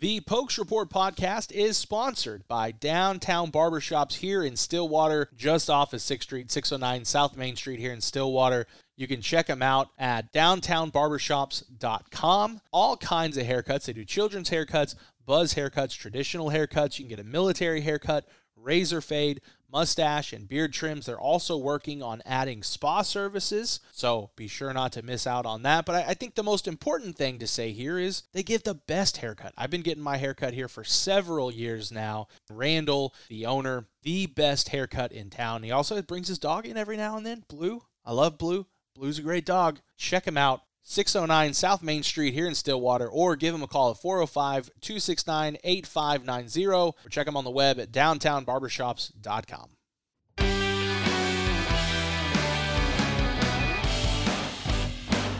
[0.00, 6.00] The Pokes Report podcast is sponsored by Downtown Barbershops here in Stillwater, just off of
[6.00, 8.66] 6th Street, 609 South Main Street here in Stillwater.
[8.96, 12.60] You can check them out at downtownbarbershops.com.
[12.72, 13.84] All kinds of haircuts.
[13.84, 14.94] They do children's haircuts,
[15.26, 16.98] buzz haircuts, traditional haircuts.
[16.98, 18.24] You can get a military haircut,
[18.62, 19.40] razor fade,
[19.72, 21.06] mustache, and beard trims.
[21.06, 25.62] They're also working on adding spa services, so be sure not to miss out on
[25.62, 25.86] that.
[25.86, 29.18] But I, think the most important thing to say here is they give the best
[29.18, 29.54] haircut.
[29.56, 32.28] I've been getting my haircut here for several years now.
[32.50, 35.62] Randall, the owner, the best haircut in town.
[35.62, 37.44] He also brings his dog in every now and then.
[37.48, 38.66] Blue, I love Blue.
[38.94, 39.80] Blue's a great dog.
[39.96, 40.62] Check him out.
[40.82, 45.58] 609 South Main Street here in Stillwater, or give them a call at 405 269
[45.62, 49.70] 8590, or check them on the web at downtownbarbershops.com.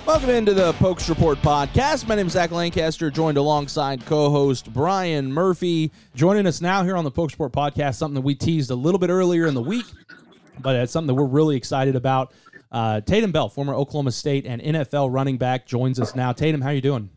[0.06, 2.08] Welcome into the Pokes Report podcast.
[2.08, 5.92] My name is Zach Lancaster, joined alongside co-host Brian Murphy.
[6.16, 8.98] Joining us now here on the Pokes Report podcast, something that we teased a little
[8.98, 9.86] bit earlier in the week,
[10.58, 12.32] but it's something that we're really excited about.
[12.72, 16.32] Uh, Tatum Bell, former Oklahoma State and NFL running back, joins us now.
[16.32, 17.10] Tatum, how you doing?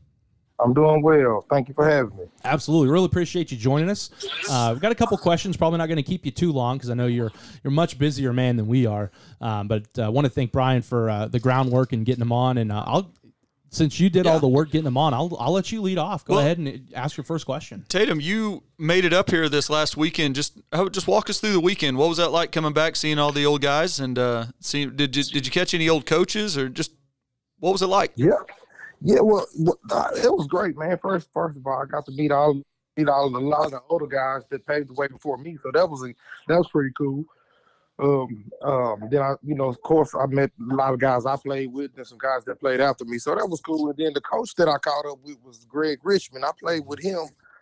[0.59, 1.45] I'm doing well.
[1.49, 2.25] Thank you for having me.
[2.43, 4.11] Absolutely, really appreciate you joining us.
[4.49, 5.57] Uh, we've got a couple questions.
[5.57, 7.31] Probably not going to keep you too long because I know you're
[7.63, 9.11] you're much busier man than we are.
[9.41, 12.31] Um, but I uh, want to thank Brian for uh, the groundwork and getting him
[12.31, 12.57] on.
[12.59, 13.11] And uh, I'll
[13.73, 14.31] since you did yeah.
[14.31, 16.23] all the work getting them on, I'll, I'll let you lead off.
[16.25, 17.85] Go well, ahead and ask your first question.
[17.89, 20.35] Tatum, you made it up here this last weekend.
[20.35, 21.97] Just just walk us through the weekend.
[21.97, 25.15] What was that like coming back, seeing all the old guys, and uh, see did
[25.15, 26.91] you, did you catch any old coaches or just
[27.59, 28.11] what was it like?
[28.15, 28.31] Yeah,
[29.01, 29.21] yeah.
[29.21, 29.47] Well,
[29.89, 30.97] uh, it was great, man.
[31.01, 32.61] First, first of all, I got to meet all
[32.95, 35.71] meet all a lot of the older guys that paved the way before me, so
[35.73, 36.13] that was a,
[36.47, 37.25] that was pretty cool.
[37.99, 41.35] Um, um, then I, you know, of course, I met a lot of guys I
[41.35, 43.19] played with and some guys that played after me.
[43.19, 43.89] So that was cool.
[43.89, 46.43] And then the coach that I caught up with was Greg Richmond.
[46.43, 47.21] I played with him.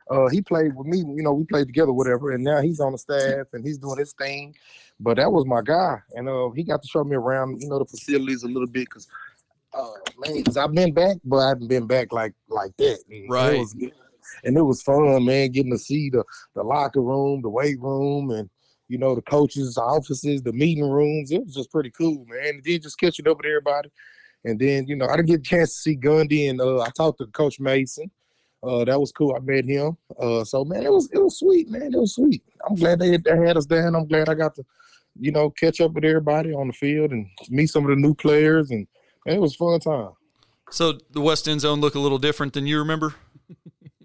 [0.09, 2.31] Uh, he played with me, you know, we played together, whatever.
[2.31, 4.55] And now he's on the staff and he's doing his thing.
[4.99, 5.99] But that was my guy.
[6.13, 8.85] And uh, he got to show me around, you know, the facilities a little bit
[8.89, 9.07] because
[9.73, 12.99] uh, man, because I've been back, but I haven't been back like like that.
[13.09, 13.55] And right.
[13.55, 13.75] It was,
[14.43, 16.23] and it was fun, man, getting to see the
[16.55, 18.49] the locker room, the weight room, and
[18.91, 21.31] you know, the coaches' offices, the meeting rooms.
[21.31, 22.55] It was just pretty cool, man.
[22.55, 23.89] And then just catching up with everybody.
[24.43, 26.89] And then, you know, I didn't get a chance to see Gundy and uh, I
[26.89, 28.11] talked to Coach Mason.
[28.61, 29.33] Uh, that was cool.
[29.33, 29.95] I met him.
[30.19, 31.93] Uh, so man, it was it was sweet, man.
[31.93, 32.43] It was sweet.
[32.67, 33.95] I'm glad they, they had us down.
[33.95, 34.65] I'm glad I got to,
[35.17, 38.13] you know, catch up with everybody on the field and meet some of the new
[38.13, 38.85] players and
[39.25, 40.11] it was fun time.
[40.69, 43.15] So the West End Zone look a little different than you remember?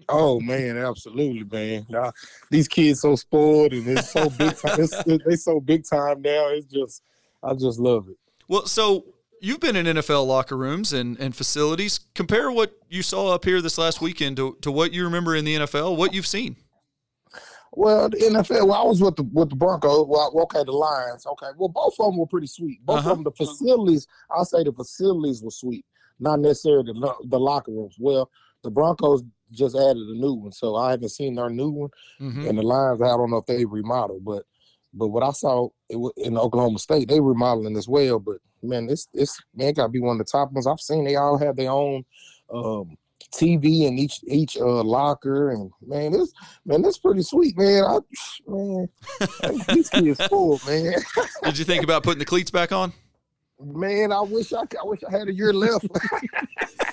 [0.09, 1.85] Oh man, absolutely, man.
[1.89, 2.13] Now,
[2.49, 4.79] these kids so spoiled and it's so big time.
[4.79, 6.49] It's, they so big time now.
[6.49, 7.03] It's just,
[7.43, 8.17] I just love it.
[8.47, 9.05] Well, so
[9.41, 11.99] you've been in NFL locker rooms and, and facilities.
[12.15, 15.43] Compare what you saw up here this last weekend to, to what you remember in
[15.43, 15.97] the NFL.
[15.97, 16.55] What you've seen.
[17.73, 18.67] Well, the NFL.
[18.67, 20.07] Well, I was with the with the Broncos.
[20.07, 21.27] Well, okay, the Lions.
[21.27, 22.83] Okay, well, both of them were pretty sweet.
[22.85, 23.11] Both uh-huh.
[23.11, 24.07] of them, the facilities.
[24.31, 25.85] I'll say the facilities were sweet,
[26.19, 27.95] not necessarily the the locker rooms.
[27.99, 28.31] Well,
[28.63, 29.21] the Broncos
[29.51, 31.89] just added a new one, so I haven't seen their new one.
[32.19, 32.47] Mm-hmm.
[32.47, 34.43] And the Lions, I don't know if they remodeled, but
[34.93, 38.19] but what I saw in Oklahoma State, they remodeling as well.
[38.19, 41.05] But man, this this man got to be one of the top ones I've seen.
[41.05, 42.03] They all have their own
[42.53, 42.97] um,
[43.33, 46.31] TV in each each uh, locker, and man, this
[46.65, 47.83] man, this pretty sweet, man.
[47.83, 47.99] I,
[48.47, 48.89] man,
[49.75, 50.95] these kids full, man.
[51.43, 52.93] Did you think about putting the cleats back on?
[53.59, 55.87] Man, I wish I, I wish I had a year left.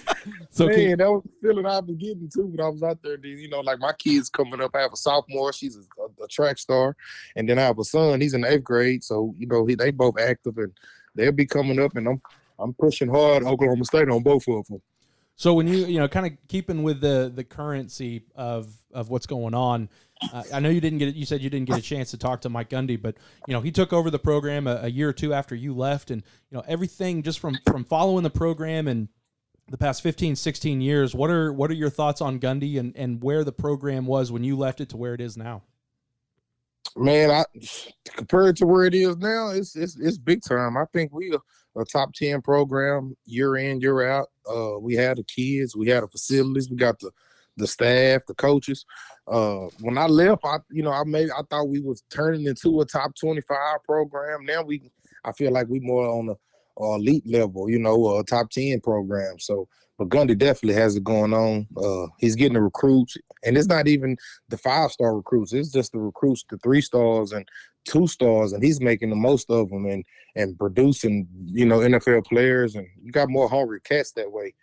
[0.50, 2.98] so man, can, that was the feeling I've been getting too when I was out
[3.02, 3.18] there.
[3.24, 4.74] You know, like my kids coming up.
[4.74, 6.96] I have a sophomore; she's a, a, track star,
[7.36, 8.20] and then I have a son.
[8.20, 10.72] He's in eighth grade, so you know he, they both active, and
[11.14, 11.96] they'll be coming up.
[11.96, 12.22] And I'm
[12.58, 14.82] I'm pushing hard Oklahoma State on both of them.
[15.36, 19.26] So when you you know kind of keeping with the the currency of of what's
[19.26, 19.88] going on,
[20.32, 21.16] uh, I know you didn't get it.
[21.16, 23.16] You said you didn't get a chance to talk to Mike Gundy, but
[23.48, 26.10] you know he took over the program a, a year or two after you left,
[26.10, 29.08] and you know everything just from from following the program and
[29.68, 33.22] the past 15 16 years what are what are your thoughts on gundy and and
[33.22, 35.62] where the program was when you left it to where it is now?
[36.96, 37.44] Man i
[38.04, 40.76] compared to where it is now it's it's, it's big time.
[40.76, 44.28] I think we are a top 10 program year in year out.
[44.48, 47.10] Uh we had the kids we had the facilities we got the
[47.56, 48.84] the staff the coaches.
[49.26, 52.80] Uh when i left i you know i made i thought we was turning into
[52.82, 54.44] a top 25 program.
[54.44, 54.90] Now we
[55.24, 56.36] i feel like we more on the
[56.80, 59.38] uh, elite level, you know, a top 10 program.
[59.38, 59.68] So,
[59.98, 61.66] but Gundy definitely has it going on.
[61.76, 64.16] Uh, he's getting the recruits, and it's not even
[64.48, 67.48] the five star recruits, it's just the recruits, the three stars and
[67.84, 70.04] two stars, and he's making the most of them and,
[70.34, 72.74] and producing, you know, NFL players.
[72.74, 74.54] And you got more hungry cats that way,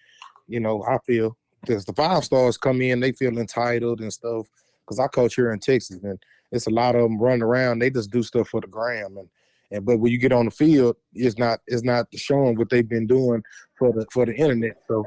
[0.47, 1.37] you know, I feel.
[1.61, 4.47] because the five stars come in, they feel entitled and stuff.
[4.85, 6.19] Because I coach here in Texas, and
[6.51, 7.79] it's a lot of them running around.
[7.79, 9.29] They just do stuff for the gram, and
[9.71, 12.87] and but when you get on the field, it's not it's not showing what they've
[12.87, 13.41] been doing
[13.75, 14.77] for the for the internet.
[14.87, 15.05] So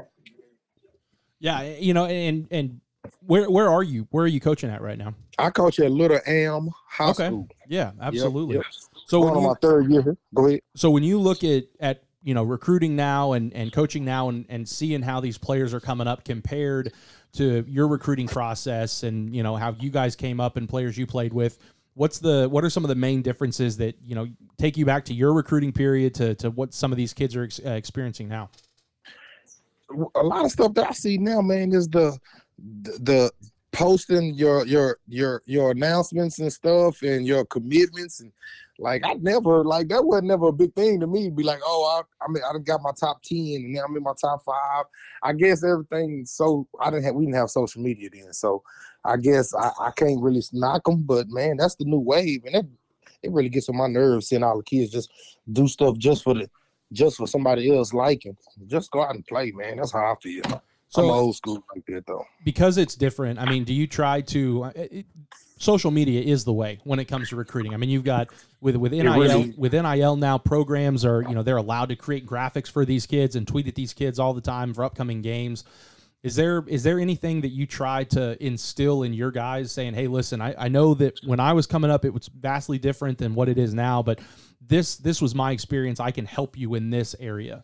[1.39, 2.81] yeah, eh, you know, and and
[3.21, 4.07] where where are you?
[4.11, 5.13] Where are you coaching at right now?
[5.37, 7.27] I coach at Little Am High okay.
[7.27, 7.47] School.
[7.67, 8.55] Yeah, absolutely.
[8.55, 8.73] Yep, yep.
[9.07, 10.61] So when you, my third year, go ahead.
[10.75, 14.45] So when you look at at you know recruiting now and and coaching now and
[14.49, 16.93] and seeing how these players are coming up compared
[17.33, 21.05] to your recruiting process and you know how you guys came up and players you
[21.05, 21.59] played with
[21.95, 24.27] what's the what are some of the main differences that you know
[24.57, 27.43] take you back to your recruiting period to to what some of these kids are
[27.43, 28.49] ex- uh, experiencing now?
[30.15, 32.17] A lot of stuff that i see now man is the
[32.57, 33.31] the
[33.71, 38.31] posting your your your your announcements and stuff and your commitments and
[38.77, 41.29] like I never like that was never a big thing to me.
[41.29, 44.03] Be like, oh, I, I mean, I got my top ten, and now I'm in
[44.03, 44.85] my top five.
[45.23, 46.25] I guess everything.
[46.25, 48.63] So I didn't have we didn't have social media then, so
[49.05, 51.03] I guess I, I can't really knock them.
[51.03, 52.65] But man, that's the new wave, and it
[53.23, 55.09] it really gets on my nerves seeing all the kids just
[55.51, 56.49] do stuff just for the
[56.91, 58.37] just for somebody else liking.
[58.67, 59.77] Just go out and play, man.
[59.77, 60.43] That's how I feel.
[60.89, 62.25] So, I'm old school like that though.
[62.43, 63.39] Because it's different.
[63.39, 64.65] I mean, do you try to?
[64.65, 65.05] Uh, it,
[65.57, 67.73] social media is the way when it comes to recruiting.
[67.73, 68.29] I mean, you've got
[68.61, 72.25] with with NIL really, with NIL now programs are you know they're allowed to create
[72.25, 75.63] graphics for these kids and tweet at these kids all the time for upcoming games.
[76.23, 80.07] Is there is there anything that you try to instill in your guys saying, hey,
[80.07, 83.35] listen, I, I know that when I was coming up, it was vastly different than
[83.35, 84.19] what it is now, but
[84.67, 85.99] this this was my experience.
[85.99, 87.63] I can help you in this area.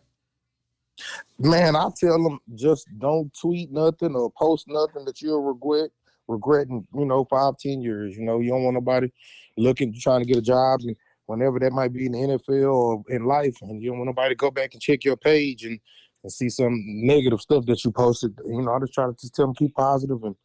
[1.38, 5.90] Man, I tell them just don't tweet nothing or post nothing that you'll regret
[6.28, 8.16] regretting, you know, five, ten years.
[8.16, 9.10] You know, you don't want nobody
[9.56, 10.96] looking trying to get a job and
[11.26, 14.34] whenever that might be in the NFL or in life, and you don't want nobody
[14.34, 15.80] go back and check your page and,
[16.22, 18.38] and see some negative stuff that you posted.
[18.44, 20.36] You know, I just try to just tell them keep positive and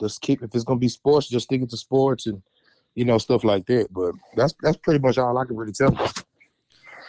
[0.00, 2.42] just keep if it's gonna be sports, just stick it to sports and
[2.94, 3.88] you know stuff like that.
[3.92, 6.08] But that's that's pretty much all I can really tell them.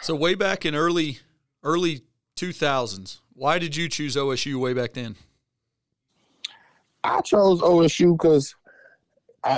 [0.02, 1.20] So way back in early
[1.64, 2.02] early
[2.36, 5.16] two thousands, why did you choose OSU way back then?
[7.08, 8.54] I chose OSU because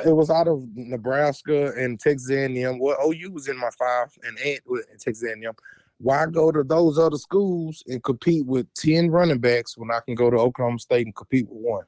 [0.05, 2.77] it was out of Nebraska and Texas A&M.
[2.77, 5.53] Well, OU was in my five and eight with Texas A&M.
[5.97, 10.15] Why go to those other schools and compete with ten running backs when I can
[10.15, 11.85] go to Oklahoma State and compete with one?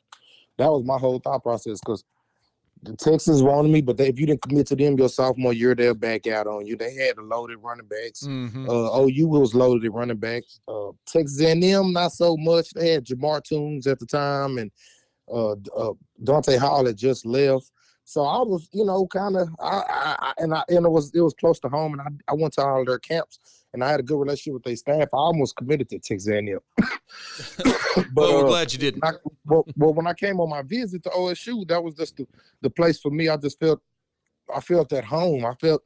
[0.58, 2.04] That was my whole thought process because
[2.84, 5.76] the Texans wanted me, but they, if you didn't commit to them your sophomore year,
[5.76, 6.76] they'll back out on you.
[6.76, 8.24] They had the loaded running backs.
[8.24, 8.68] Mm-hmm.
[8.68, 10.60] Uh, OU was loaded running backs.
[10.68, 12.72] Uh, Texas A&M not so much.
[12.72, 14.72] They had Jamar Toombs at the time, and
[15.32, 15.94] uh, uh,
[16.24, 17.72] Dante Hall had just left.
[18.04, 21.22] So I was, you know, kind of, I, I, and I, and it was, it
[21.22, 23.40] was close to home, and I, I went to all their camps,
[23.74, 25.08] and I had a good relationship with their staff.
[25.14, 26.60] I almost committed to Texas A&M.
[26.78, 29.06] but well, we're uh, glad you didn't.
[29.06, 29.12] I,
[29.46, 32.28] well, well, when I came on my visit to OSU, that was just the,
[32.62, 33.30] the place for me.
[33.30, 33.82] I just felt,
[34.54, 35.46] I felt at home.
[35.46, 35.82] I felt,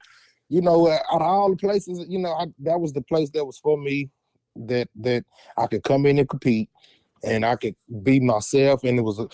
[0.49, 3.45] you know, out of all the places, you know, I, that was the place that
[3.45, 4.09] was for me.
[4.57, 5.25] That that
[5.57, 6.69] I could come in and compete
[7.23, 9.27] and I could be myself, and it was a,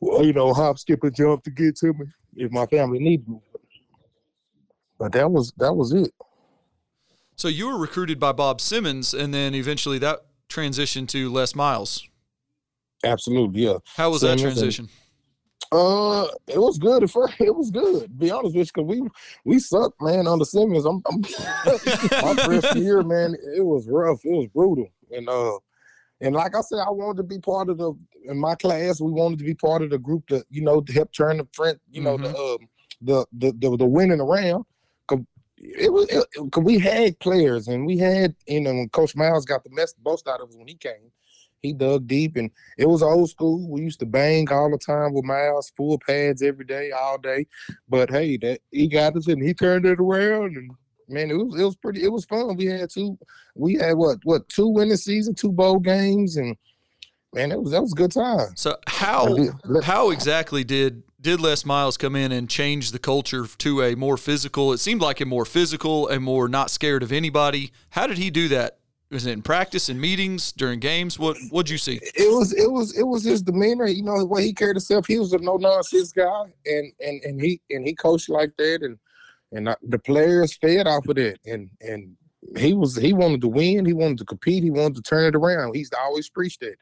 [0.00, 3.40] you know, hop, skip, and jump to get to me if my family needed me.
[4.98, 6.12] But that was that was it.
[7.36, 12.08] So you were recruited by Bob Simmons, and then eventually that transitioned to Les Miles.
[13.04, 13.78] Absolutely, yeah.
[13.96, 14.84] How was Simmons that transition?
[14.86, 14.94] And,
[15.70, 17.34] uh, it was good at first.
[17.40, 18.02] It was good.
[18.04, 19.08] To be honest with you, because we
[19.44, 20.26] we sucked, man.
[20.26, 21.20] On the Simmons, I'm, I'm
[22.36, 23.36] my first year, man.
[23.54, 24.24] It was rough.
[24.24, 25.58] It was brutal, and uh,
[26.20, 27.92] and like I said, I wanted to be part of the
[28.24, 29.00] in my class.
[29.00, 31.48] We wanted to be part of the group that you know to help turn the
[31.52, 32.32] front, you know, mm-hmm.
[32.32, 32.68] the, um,
[33.02, 34.64] the, the the the winning around.
[35.06, 35.20] Cause
[35.56, 39.44] it was it, cause we had players and we had you know when Coach Miles
[39.44, 41.12] got the best most out of us when he came.
[41.60, 43.68] He dug deep and it was old school.
[43.68, 47.46] We used to bang all the time with Miles, full pads every day, all day.
[47.88, 50.70] But hey, that he got us and he turned it around and
[51.08, 52.02] man, it was it was pretty.
[52.02, 52.56] It was fun.
[52.56, 53.18] We had two.
[53.54, 56.56] We had what what two winning season, two bowl games, and
[57.32, 58.50] man, it was that was a good time.
[58.54, 59.36] So how
[59.82, 64.16] how exactly did did Les Miles come in and change the culture to a more
[64.16, 64.72] physical?
[64.72, 67.72] It seemed like a more physical, a more not scared of anybody.
[67.90, 68.78] How did he do that?
[69.10, 71.18] Was it in practice in meetings during games?
[71.18, 71.98] What what'd you see?
[72.14, 73.86] It was it was it was his demeanor.
[73.86, 75.06] You know the way he carried himself.
[75.06, 78.82] He was a no nonsense guy, and and and he and he coached like that,
[78.82, 78.98] and
[79.52, 81.38] and I, the players fed off of that.
[81.46, 82.16] And and
[82.56, 83.84] he was he wanted to win.
[83.84, 84.62] He wanted to compete.
[84.62, 85.74] He wanted to turn it around.
[85.74, 86.76] He's always preached that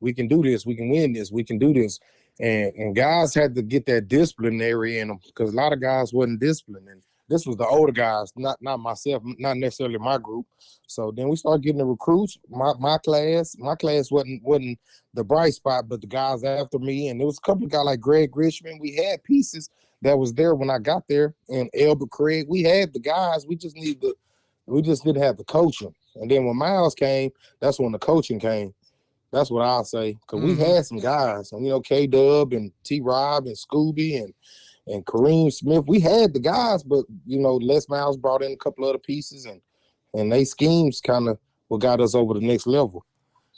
[0.00, 0.66] we can do this.
[0.66, 1.30] We can win this.
[1.30, 1.98] We can do this.
[2.38, 6.12] And and guys had to get that disciplinary in them because a lot of guys
[6.12, 6.88] wasn't disciplined.
[6.88, 10.44] And this was the older guys, not not myself, not necessarily my group.
[10.88, 12.36] So then we started getting the recruits.
[12.48, 14.80] My my class, my class wasn't wasn't
[15.14, 17.84] the bright spot, but the guys after me, and there was a couple of guys
[17.84, 18.80] like Greg Richmond.
[18.80, 19.70] We had pieces
[20.02, 22.46] that was there when I got there, and Albert Craig.
[22.48, 23.46] We had the guys.
[23.46, 24.12] We just need the,
[24.66, 25.94] we just didn't have the coaching.
[26.16, 28.74] And then when Miles came, that's when the coaching came.
[29.30, 30.14] That's what I'll say.
[30.14, 30.60] because mm-hmm.
[30.60, 34.34] we had some guys, and you know, K Dub and T Rob and Scooby and
[34.86, 35.84] and Kareem Smith.
[35.86, 39.44] We had the guys, but you know, Les Miles brought in a couple other pieces,
[39.44, 39.60] and
[40.14, 43.04] and they schemes kind of what got us over the next level.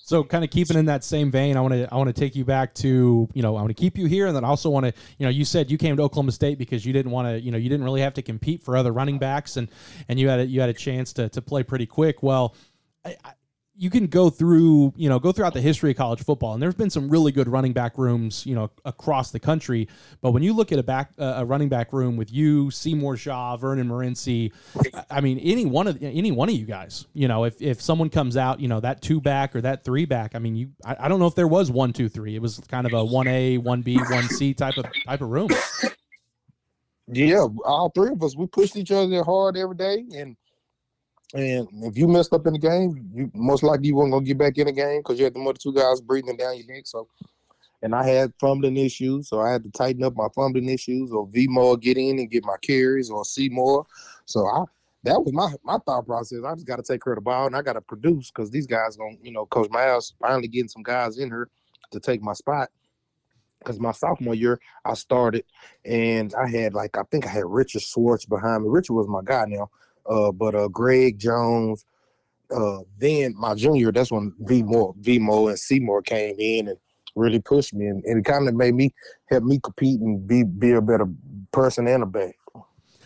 [0.04, 2.34] So, kind of keeping in that same vein, I want to I want to take
[2.34, 4.68] you back to you know I want to keep you here, and then I also
[4.68, 7.28] want to you know you said you came to Oklahoma State because you didn't want
[7.28, 9.68] to you know you didn't really have to compete for other running backs, and
[10.08, 12.22] and you had a, you had a chance to to play pretty quick.
[12.22, 12.56] Well,
[13.04, 13.16] I,
[13.74, 16.74] you can go through, you know, go throughout the history of college football, and there's
[16.74, 19.88] been some really good running back rooms, you know, across the country.
[20.20, 23.16] But when you look at a back, uh, a running back room with you, Seymour
[23.16, 24.52] Shaw, Vernand Morency,
[25.10, 28.10] I mean, any one of any one of you guys, you know, if if someone
[28.10, 30.96] comes out, you know, that two back or that three back, I mean, you, I,
[31.00, 32.34] I don't know if there was one, two, three.
[32.36, 35.30] It was kind of a one A, one B, one C type of type of
[35.30, 35.48] room.
[37.08, 40.36] Yeah, all three of us, we pushed each other hard every day, and
[41.34, 44.38] and if you messed up in the game, you most likely you weren't gonna get
[44.38, 46.86] back in the game because you had the other two guys breathing down your neck.
[46.86, 47.08] So,
[47.82, 51.26] and I had fumbling issues, so I had to tighten up my fumbling issues, or
[51.26, 53.86] V more get in and get my carries, or C more.
[54.26, 54.64] So I
[55.04, 56.40] that was my my thought process.
[56.46, 58.50] I just got to take care of the ball and I got to produce because
[58.50, 61.48] these guys to, you know, Coach Miles finally getting some guys in here
[61.90, 62.70] to take my spot.
[63.58, 65.44] Because my sophomore year, I started
[65.84, 68.68] and I had like I think I had Richard Schwartz behind me.
[68.68, 69.70] Richard was my guy now,
[70.06, 71.84] uh, but uh, Greg Jones.
[72.54, 76.76] Uh, then my junior, that's when V More, V and Seymour came in and
[77.16, 78.92] really pushed me, and, and it kind of made me
[79.30, 81.06] help me compete and be be a better
[81.50, 82.36] person and a back.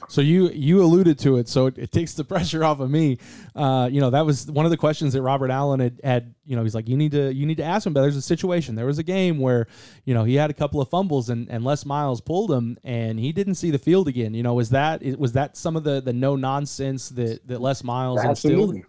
[0.09, 3.19] So you you alluded to it, so it, it takes the pressure off of me.
[3.55, 6.35] Uh, you know that was one of the questions that Robert Allen had, had.
[6.45, 7.93] You know, he's like, you need to you need to ask him.
[7.93, 8.77] But there's a situation.
[8.77, 9.67] There was a game where,
[10.05, 13.19] you know, he had a couple of fumbles and, and Les Miles pulled him, and
[13.19, 14.33] he didn't see the field again.
[14.33, 17.83] You know, was that was that some of the the no nonsense that that Les
[17.83, 18.85] Miles absolutely,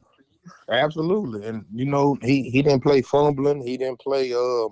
[0.69, 1.47] absolutely.
[1.47, 3.65] And you know, he he didn't play fumbling.
[3.65, 4.33] He didn't play.
[4.33, 4.69] Uh,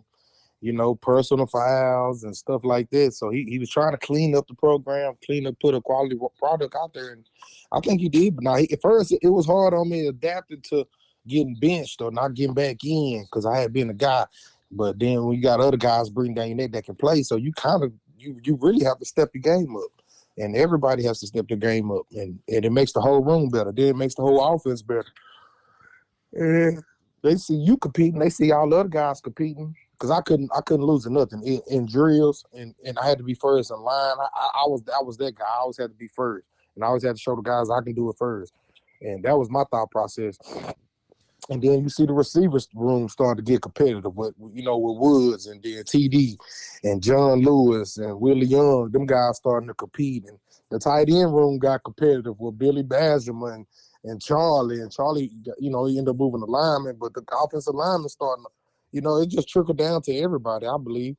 [0.62, 3.20] you know, personal fouls and stuff like this.
[3.20, 6.18] So he, he was trying to clean up the program, clean up, put a quality
[6.40, 7.26] product out there, and
[7.72, 8.36] I think he did.
[8.36, 10.88] But now, he, at first, it was hard on me adapting to
[11.28, 14.26] getting benched or not getting back in because I had been a guy.
[14.72, 17.36] But then when you got other guys bringing down your neck that can play, so
[17.36, 20.02] you kind of you you really have to step your game up,
[20.38, 23.50] and everybody has to step their game up, and and it makes the whole room
[23.50, 23.72] better.
[23.72, 25.06] Then it makes the whole offense better.
[26.34, 26.84] And
[27.22, 30.62] they see you competing, they see all the other guys competing because I couldn't I
[30.62, 33.78] couldn't lose to nothing in, in, drills and, and I had to be first in
[33.78, 34.16] line.
[34.20, 35.46] I, I, was I was that guy.
[35.46, 37.82] I always had to be first, and I always had to show the guys I
[37.82, 38.54] can do it first,
[39.02, 40.38] and that was my thought process.
[41.50, 44.98] And then you see the receivers room start to get competitive with you know with
[44.98, 46.38] Woods and then TD
[46.84, 48.90] and John Lewis and Willie Young.
[48.92, 50.40] Them guys starting to compete, and
[50.72, 53.66] the tight end room got competitive with Billy Bajema
[54.06, 54.82] and Charlie.
[54.82, 58.44] And Charlie, you know, he ended up moving the lineman, but the offensive lineman starting
[58.46, 58.50] to
[58.92, 61.16] you know, it just trickled down to everybody, I believe.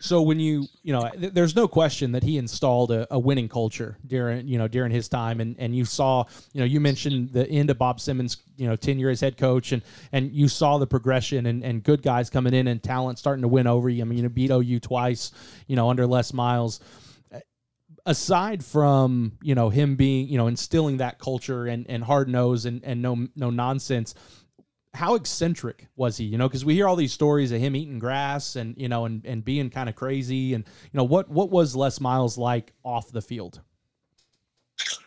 [0.00, 3.48] so when you you know th- there's no question that he installed a, a, winning
[3.48, 5.40] culture during you know during his time.
[5.40, 8.76] And and you saw you know you mentioned the end of bob simmons you know
[8.76, 9.72] tenure as head coach.
[9.72, 13.42] And and you saw the progression and, and good guys coming in and talent starting
[13.42, 14.02] to win over you.
[14.02, 15.32] I mean you know beat ou twice
[15.66, 16.80] you know under les miles.
[18.06, 22.64] Aside from you know him being you know instilling that culture and and hard nose
[22.64, 24.14] and and no no nonsense
[24.98, 26.24] how eccentric was he?
[26.24, 29.04] You know, because we hear all these stories of him eating grass and you know
[29.04, 30.54] and and being kind of crazy.
[30.54, 33.60] And you know what what was Les Miles like off the field?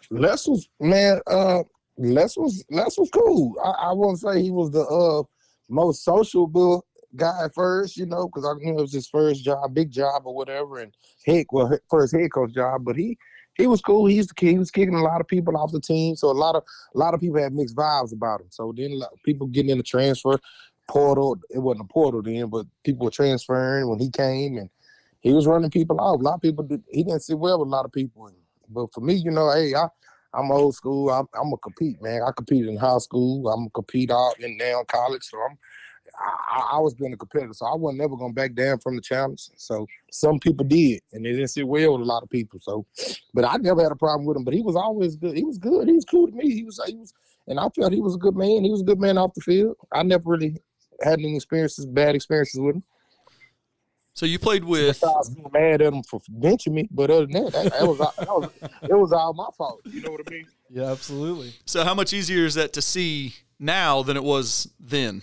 [0.09, 1.19] Les was man.
[1.27, 1.63] Uh,
[1.97, 3.53] Les was Les was cool.
[3.61, 5.23] I, I won't say he was the uh
[5.67, 6.85] most sociable
[7.17, 10.21] guy at first, you know, because I knew it was his first job, big job
[10.23, 10.93] or whatever, and
[11.25, 12.85] heck, well, first head coach job.
[12.85, 13.17] But he
[13.55, 14.05] he was cool.
[14.05, 16.63] He he was kicking a lot of people off the team, so a lot of
[16.95, 18.47] a lot of people had mixed vibes about him.
[18.49, 20.39] So then people getting in the transfer
[20.87, 21.37] portal.
[21.49, 24.69] It wasn't a portal then, but people were transferring when he came, and
[25.21, 26.19] he was running people off.
[26.19, 28.31] A lot of people did, he didn't sit well with a lot of people.
[28.69, 29.87] But for me, you know, hey, I
[30.33, 31.09] I'm old school.
[31.09, 32.21] I'm I'm gonna compete, man.
[32.25, 33.49] I competed in high school.
[33.49, 35.23] I'm gonna compete out in now college.
[35.23, 35.57] So I'm
[36.17, 39.01] I, I, was being a competitor, so I wasn't never gonna back down from the
[39.01, 39.49] challenge.
[39.55, 42.59] So some people did, and they didn't sit well with a lot of people.
[42.61, 42.85] So,
[43.33, 44.43] but I never had a problem with him.
[44.43, 45.35] But he was always good.
[45.35, 45.87] He was good.
[45.87, 46.53] He was cool to me.
[46.53, 47.13] He was he was,
[47.47, 48.63] and I felt he was a good man.
[48.63, 49.75] He was a good man off the field.
[49.91, 50.57] I never really
[51.01, 52.83] had any experiences, bad experiences with him.
[54.13, 55.03] So you played with.
[55.03, 57.97] I was mad at him for benching me, but other than that, that, that, was,
[57.97, 58.49] that was
[58.83, 59.81] it was all my fault.
[59.85, 60.47] You know what I mean?
[60.69, 61.53] Yeah, absolutely.
[61.65, 65.21] So how much easier is that to see now than it was then?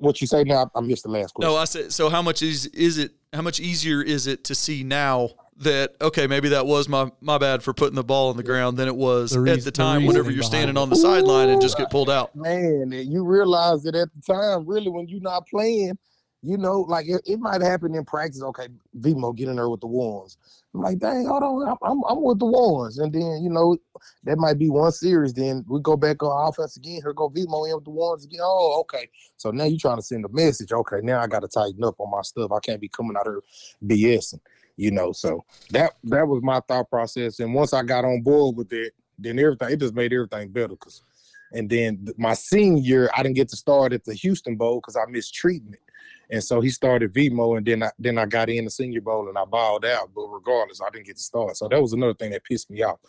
[0.00, 0.70] What you say now?
[0.74, 1.52] I missed the last question.
[1.52, 1.92] No, I said.
[1.92, 3.12] So how much is is it?
[3.32, 7.38] How much easier is it to see now that okay, maybe that was my my
[7.38, 10.02] bad for putting the ball on the ground than it was the at the time.
[10.02, 12.34] The whenever you're standing on the sideline and just get pulled out.
[12.34, 15.98] Man, you realize that at the time, really, when you're not playing,
[16.42, 18.42] you know, like it, it might happen in practice.
[18.42, 18.68] Okay,
[18.98, 20.38] Vimo get in there with the ones.
[20.74, 23.76] I'm like, dang, hold on, I'm, I'm with the ones, and then you know
[24.24, 25.34] that might be one series.
[25.34, 27.00] Then we go back on offense again.
[27.02, 28.40] Here go Vimo in with the ones again.
[28.42, 29.08] Oh, okay.
[29.36, 30.72] So now you're trying to send a message.
[30.72, 32.52] Okay, now I got to tighten up on my stuff.
[32.52, 33.42] I can't be coming out here
[33.84, 34.40] BSing
[34.80, 35.12] you know.
[35.12, 37.38] So that that was my thought process.
[37.40, 40.74] And once I got on board with it, then everything it just made everything better.
[40.76, 41.02] Cause
[41.52, 45.04] and then my senior I didn't get to start at the Houston Bowl because I
[45.10, 45.82] missed treatment.
[46.30, 49.28] And so he started VMO, and then I then I got in the Senior Bowl
[49.28, 50.10] and I balled out.
[50.14, 51.56] But regardless, I didn't get to start.
[51.56, 53.00] So that was another thing that pissed me off.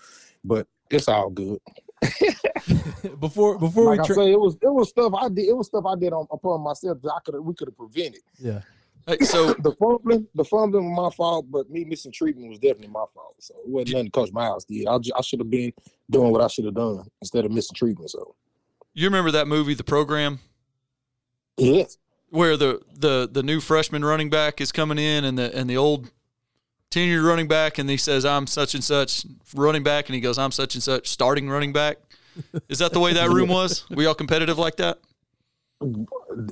[0.43, 1.59] But it's all good.
[3.19, 5.47] before before like we tra- I say, it was it was stuff I did.
[5.47, 8.21] It was stuff I did on upon myself that I could we could have prevented.
[8.39, 8.61] Yeah.
[9.07, 12.87] Hey, so the fumbling, the fumbling was my fault, but me missing treatment was definitely
[12.87, 13.35] my fault.
[13.39, 14.87] So it wasn't nothing Coach Miles did.
[14.87, 15.73] I, I should have been
[16.09, 18.09] doing what I should have done instead of missing treatment.
[18.09, 18.35] So
[18.93, 20.39] you remember that movie, The Program?
[21.57, 21.97] Yes.
[22.31, 25.77] Where the the the new freshman running back is coming in, and the and the
[25.77, 26.11] old
[26.89, 30.37] tenured running back, and he says, "I'm such and such running back," and he goes,
[30.37, 31.97] "I'm such and such starting running back."
[32.69, 33.85] Is that the way that room was?
[33.89, 34.97] We all competitive like that?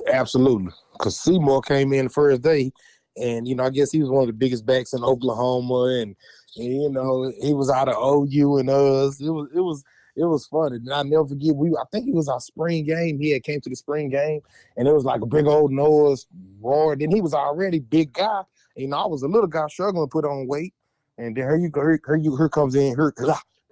[0.06, 2.70] Absolutely because Seymour came in the first day,
[3.16, 6.14] and you know I guess he was one of the biggest backs in Oklahoma, and,
[6.56, 9.20] and you know he was out of OU and us.
[9.20, 9.82] It was it was
[10.20, 11.54] it was fun, and I never forget.
[11.54, 13.18] We I think it was our spring game.
[13.18, 14.40] He had came to the spring game,
[14.76, 16.26] and it was like a big old noise
[16.60, 16.94] roar.
[16.96, 18.42] Then he was already big guy.
[18.76, 20.74] You know I was a little guy struggling to put on weight,
[21.16, 21.80] and then here you go.
[21.80, 23.14] Here, here you here comes in here.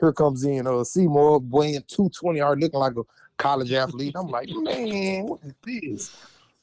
[0.00, 3.02] Here comes in uh, Seymour weighing 220, already looking like a
[3.37, 4.14] college athlete.
[4.17, 6.17] I'm like, man, what is this?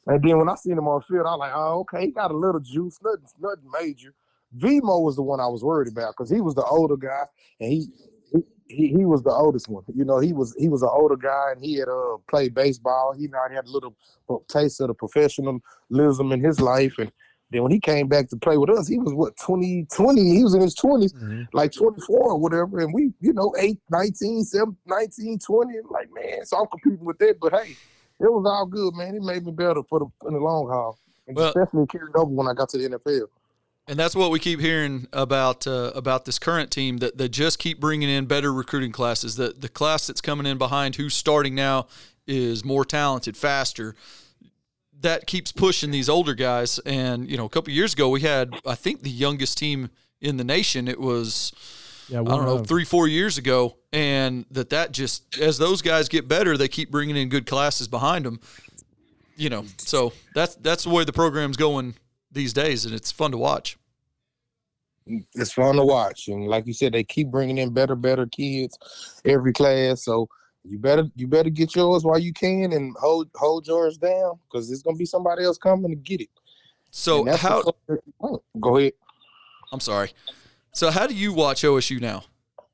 [0.08, 2.32] And then when I seen him on field, I was like, oh, okay, he got
[2.32, 4.14] a little juice, nothing, nothing major.
[4.58, 7.26] Vimo was the one I was worried about because he was the older guy
[7.60, 7.88] and he,
[8.68, 9.84] he he was the oldest one.
[9.94, 13.14] You know, he was he was an older guy and he had uh played baseball.
[13.14, 13.96] He already had a little
[14.48, 16.94] taste of the professionalism in his life.
[16.98, 17.12] And
[17.52, 20.44] then when he came back to play with us, he was what 20, 20 he
[20.44, 21.44] was in his 20s, mm-hmm.
[21.54, 22.80] like 24 or whatever.
[22.80, 25.74] And we, you know, 8, 19, 7, 19, 20.
[25.90, 27.40] Like, man, so I'm competing with that.
[27.40, 27.76] But hey,
[28.20, 29.16] it was all good, man.
[29.16, 30.98] It made me better for the in the long haul,
[31.28, 33.28] and well, definitely carried over when I got to the NFL.
[33.88, 37.60] And that's what we keep hearing about uh, about this current team that they just
[37.60, 39.36] keep bringing in better recruiting classes.
[39.36, 41.88] That the class that's coming in behind who's starting now
[42.26, 43.96] is more talented, faster.
[45.02, 46.80] That keeps pushing these older guys.
[46.80, 50.38] And you know, a couple years ago, we had I think the youngest team in
[50.38, 50.88] the nation.
[50.88, 51.52] It was
[52.10, 56.10] yeah, I don't know, three, four years ago, and that that just as those guys
[56.10, 58.40] get better, they keep bringing in good classes behind them.
[59.36, 61.94] You know, so that's that's the way the program's going
[62.36, 63.78] these days, and it's fun to watch.
[65.08, 68.78] It's fun to watch, and like you said, they keep bringing in better, better kids
[69.24, 70.04] every class.
[70.04, 70.28] So
[70.64, 74.68] you better you better get yours while you can, and hold hold yours down because
[74.68, 76.30] there's gonna be somebody else coming to get it.
[76.92, 77.64] So how?
[78.60, 78.94] Go ahead.
[79.72, 80.12] I'm sorry.
[80.72, 82.24] So how do you watch OSU now?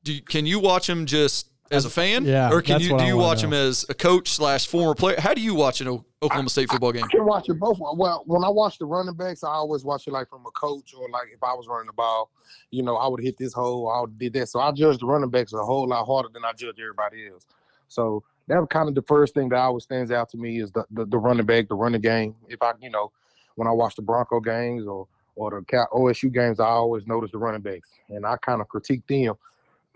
[0.04, 2.24] Do you, can you watch them just as a fan?
[2.24, 2.52] Yeah.
[2.52, 5.18] Or can you do you watch them as a coach slash former player?
[5.18, 5.88] How do you watch an
[6.22, 7.04] Oklahoma State football game?
[7.04, 7.78] I can watch it both.
[7.80, 10.94] Well, when I watch the running backs, I always watch it like from a coach
[10.94, 12.30] or like if I was running the ball,
[12.70, 14.48] you know, I would hit this hole, I would did that.
[14.48, 17.46] So I judge the running backs a whole lot harder than I judge everybody else.
[17.88, 20.70] So that was kind of the first thing that always stands out to me is
[20.72, 22.34] the, the, the running back, the running game.
[22.48, 23.10] If I, you know,
[23.54, 27.38] when I watch the Bronco games or or the OSU games, I always notice the
[27.38, 29.34] running backs, and I kind of critique them.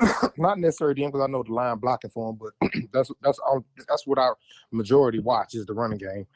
[0.36, 3.64] Not necessarily them because I know the line blocking for them, but that's that's all,
[3.88, 4.36] that's what our
[4.70, 6.26] majority watch is the running game.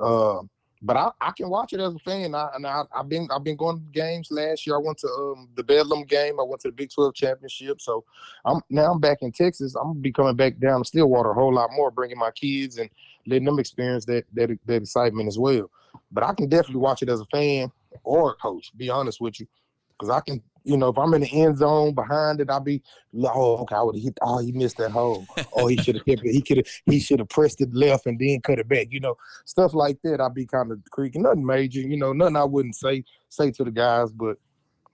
[0.00, 0.40] Uh,
[0.82, 2.34] but I, I can watch it as a fan.
[2.34, 4.76] I, and I, have been I've been going to games last year.
[4.76, 6.38] I went to um, the Bedlam game.
[6.38, 7.80] I went to the Big Twelve championship.
[7.80, 8.04] So
[8.44, 9.74] I'm now I'm back in Texas.
[9.76, 12.78] I'm gonna be coming back down to Stillwater a whole lot more, bringing my kids
[12.78, 12.90] and
[13.26, 15.70] letting them experience that that that excitement as well.
[16.12, 17.70] But I can definitely watch it as a fan
[18.02, 18.76] or a coach.
[18.76, 19.46] Be honest with you,
[19.92, 22.82] because I can, you know, if I'm in the end zone behind it, I'll be,
[23.22, 24.18] oh, okay, I would have hit.
[24.22, 25.26] Oh, he missed that hole.
[25.56, 26.32] oh, he should have hit it.
[26.32, 26.66] He could have.
[26.86, 28.88] He should have pressed it left and then cut it back.
[28.90, 30.20] You know, stuff like that.
[30.20, 31.22] I'd be kind of creaking.
[31.22, 31.80] Nothing major.
[31.80, 34.38] You know, nothing I wouldn't say say to the guys, but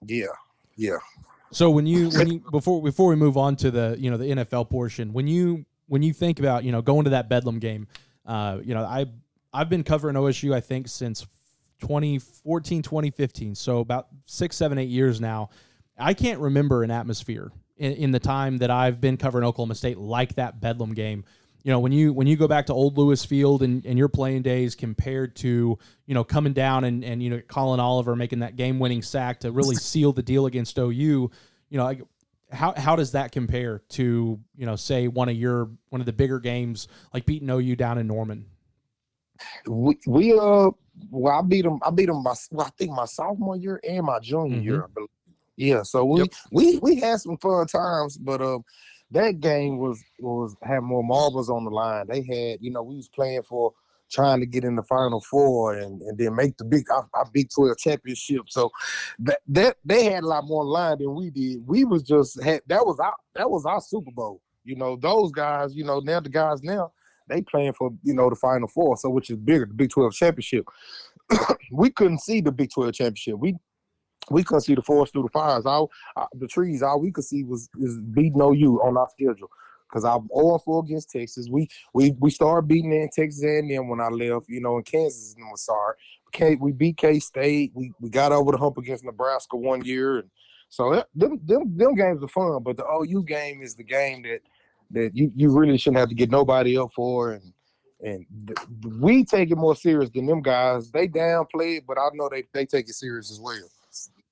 [0.06, 0.26] yeah,
[0.76, 0.98] yeah.
[1.52, 4.26] So when you when you before before we move on to the you know the
[4.26, 7.86] NFL portion, when you when you think about you know going to that Bedlam game,
[8.26, 9.06] uh, you know I
[9.52, 11.26] I've been covering OSU I think since
[11.80, 13.54] 2014, 2015.
[13.54, 15.50] So about six, seven, eight years now.
[15.98, 19.98] I can't remember an atmosphere in, in the time that I've been covering Oklahoma State
[19.98, 21.24] like that Bedlam game
[21.62, 24.08] you know when you when you go back to old lewis field and, and your
[24.08, 28.40] playing days compared to you know coming down and, and you know Collin Oliver making
[28.40, 31.30] that game winning sack to really seal the deal against ou you
[31.72, 32.02] know like,
[32.52, 36.12] how, how does that compare to you know say one of your one of the
[36.12, 38.46] bigger games like beating ou down in norman
[39.66, 40.70] we, we uh
[41.10, 44.04] well i beat them i beat them my well, i think my sophomore year and
[44.06, 44.64] my junior mm-hmm.
[44.64, 44.88] year
[45.56, 46.28] yeah so we yep.
[46.50, 48.64] we we had some fun times but um
[49.10, 52.06] that game was was had more marbles on the line.
[52.08, 53.72] They had, you know, we was playing for
[54.10, 57.26] trying to get in the final four and, and then make the big our, our
[57.32, 58.42] Big Twelve championship.
[58.48, 58.70] So
[59.20, 61.66] that that they had a lot more line than we did.
[61.66, 64.40] We was just had that was our that was our Super Bowl.
[64.64, 66.92] You know, those guys, you know, now the guys now
[67.30, 70.12] they playing for you know the final four, so which is bigger, the Big Twelve
[70.12, 70.66] championship.
[71.72, 73.38] we couldn't see the Big Twelve championship.
[73.38, 73.56] We
[74.30, 75.66] we couldn't see the forest through the fires.
[75.66, 79.50] All uh, the trees, all we could see was is beating OU on our schedule.
[79.92, 81.48] Cause I'm 0 4 against Texas.
[81.50, 84.84] We we we started beating in Texas and then when I left, you know, in
[84.84, 85.96] Kansas and was sorry.
[86.32, 87.72] K, we beat K State.
[87.74, 90.30] We we got over the hump against Nebraska one year, and
[90.68, 92.62] so that, them them them games are fun.
[92.62, 94.42] But the OU game is the game that
[94.92, 97.52] that you, you really shouldn't have to get nobody up for, and
[98.02, 98.58] and th-
[99.00, 100.90] we take it more serious than them guys.
[100.90, 103.70] They downplay it, but I know they they take it serious as well.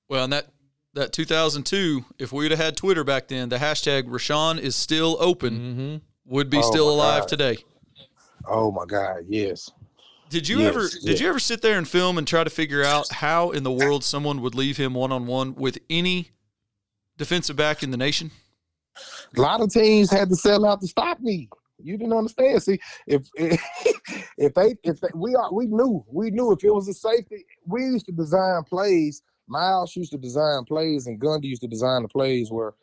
[0.07, 0.47] Well, and that
[0.93, 5.17] that 2002, if we would have had Twitter back then, the hashtag Rashaun is still
[5.19, 6.33] open mm-hmm.
[6.33, 7.29] would be oh still alive God.
[7.29, 7.57] today.
[8.47, 9.69] Oh my God, yes.
[10.29, 10.99] Did you yes, ever yes.
[11.03, 13.71] did you ever sit there and film and try to figure out how in the
[13.71, 16.31] world someone would leave him one on one with any
[17.17, 18.31] defensive back in the nation?
[19.37, 21.49] A lot of teams had to sell out to stop me.
[21.81, 22.61] You didn't understand.
[22.63, 26.87] See, if if they if they, we are we knew we knew if it was
[26.87, 31.61] a safety, we used to design plays Miles used to design plays, and Gundy used
[31.61, 32.73] to design the plays where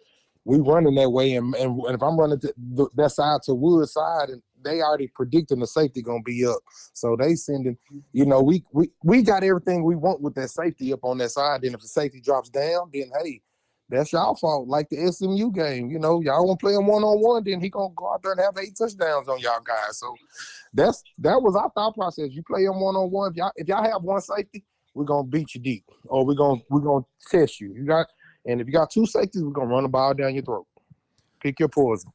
[0.45, 3.55] we running that way, and, and, and if I'm running to the, that side to
[3.55, 6.59] Wood side, and they already predicting the safety gonna be up,
[6.93, 7.79] so they sending,
[8.13, 11.31] you know, we we we got everything we want with that safety up on that
[11.31, 11.63] side.
[11.63, 13.41] Then if the safety drops down, then hey,
[13.89, 14.69] that's y'all fault.
[14.69, 17.61] Like the SMU game, you know, y'all want to play him one on one, then
[17.61, 19.99] he gonna go out there and have eight touchdowns on y'all guys.
[19.99, 20.15] So
[20.75, 22.31] that's that was our thought process.
[22.31, 23.31] You play him one on one.
[23.31, 26.61] If y'all if y'all have one safety, we're gonna beat you deep, or we're gonna
[26.69, 27.73] we're gonna test you.
[27.75, 28.07] You got,
[28.45, 30.67] and if you got two safeties, we're gonna run the ball down your throat.
[31.41, 32.11] Pick your poison.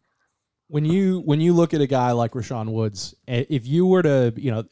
[0.67, 4.03] When you when you look at a guy like Rashaun Woods, eh, if you were
[4.03, 4.63] to you know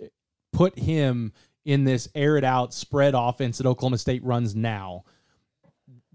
[0.51, 1.31] put him
[1.65, 5.03] in this air it out spread offense that Oklahoma State runs now,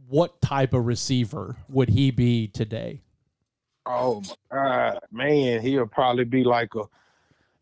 [0.09, 3.03] what type of receiver would he be today?
[3.87, 6.85] Oh God, man, he'll probably be like a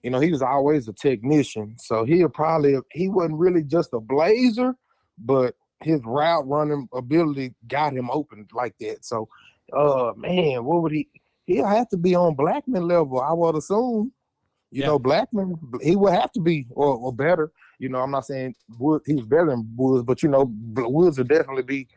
[0.03, 1.77] you know, he was always a technician.
[1.79, 4.75] So he'll probably he wasn't really just a blazer,
[5.19, 9.05] but his route running ability got him open like that.
[9.05, 9.29] So
[9.73, 11.09] uh man, what would he
[11.47, 14.13] he'll have to be on Blackmon level, I would assume.
[14.71, 14.87] You yeah.
[14.87, 17.53] know, Blackmon, he would have to be or, or better.
[17.79, 21.19] You know, I'm not saying Wood he was better than Woods, but you know, Woods
[21.19, 21.89] would definitely be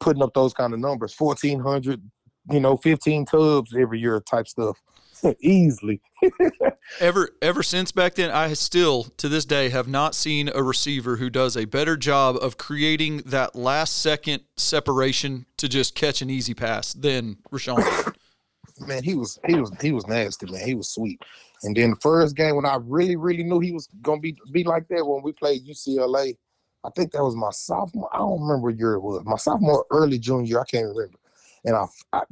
[0.00, 1.12] putting up those kind of numbers.
[1.12, 2.02] Fourteen hundred,
[2.50, 4.80] you know, 15 tubs every year type stuff.
[5.40, 6.00] easily.
[7.00, 11.16] ever ever since back then, I still to this day have not seen a receiver
[11.16, 16.30] who does a better job of creating that last second separation to just catch an
[16.30, 18.14] easy pass than Rashaun.
[18.86, 20.66] man, he was he was he was nasty, man.
[20.66, 21.22] He was sweet.
[21.62, 24.64] And then the first game when I really really knew he was gonna be be
[24.64, 26.36] like that when we played UCLA,
[26.84, 28.08] I think that was my sophomore.
[28.12, 29.22] I don't remember what year it was.
[29.24, 30.60] My sophomore, early junior.
[30.60, 31.18] I can't remember.
[31.64, 32.22] And I, I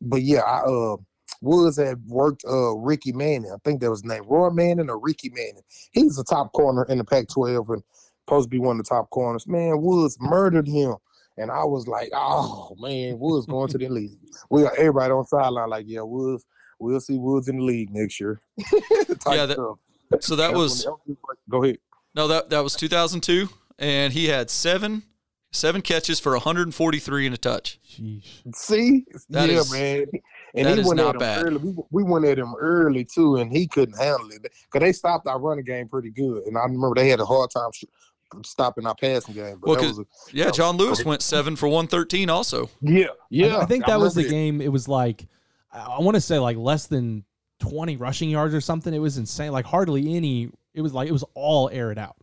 [0.00, 0.96] but yeah, I uh
[1.40, 3.50] Woods had worked uh Ricky Manning.
[3.52, 5.62] I think that was his name, Roy Manning or Ricky Manning.
[5.92, 7.82] He's the top corner in the Pac-12 and
[8.26, 9.46] supposed to be one of the top corners.
[9.46, 10.96] Man, Woods murdered him.
[11.38, 14.18] And I was like, oh man, Woods going to the league.
[14.50, 16.46] We got everybody on sideline like, yeah, Woods,
[16.78, 18.40] we'll see Woods in the league next year.
[18.56, 19.76] yeah, that,
[20.20, 20.86] so that was
[21.48, 21.78] go ahead.
[22.14, 25.02] No, that that was 2002, and he had seven
[25.56, 27.80] seven catches for 143 and a touch.
[27.88, 28.24] Jeez.
[28.54, 30.06] See, that yeah, is, man.
[30.54, 31.46] And that he went at him bad.
[31.46, 31.56] early.
[31.58, 35.26] We, we, went at him early too, and he couldn't handle it because they stopped
[35.26, 36.44] our running game pretty good.
[36.44, 37.70] And I remember they had a hard time
[38.42, 39.58] stopping our passing game.
[39.60, 42.30] But well, a, yeah, John Lewis went seven for one thirteen.
[42.30, 43.56] Also, yeah, yeah.
[43.56, 44.30] I, I think that was the it.
[44.30, 44.60] game.
[44.60, 45.26] It was like
[45.72, 47.24] I want to say like less than
[47.60, 48.94] twenty rushing yards or something.
[48.94, 49.52] It was insane.
[49.52, 50.50] Like hardly any.
[50.74, 52.16] It was like it was all aired out.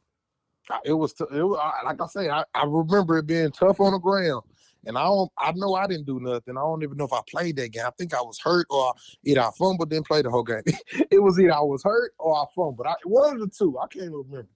[0.86, 2.30] It was, it was like I say.
[2.30, 4.44] I, I remember it being tough on the ground
[4.86, 6.58] And I don't, I know I didn't do nothing.
[6.58, 7.84] I don't even know if I played that game.
[7.86, 10.62] I think I was hurt or either I fumbled, didn't play the whole game.
[11.12, 12.88] it was either I was hurt or I fumbled.
[12.88, 13.78] I, one of the two.
[13.80, 14.48] I can't remember.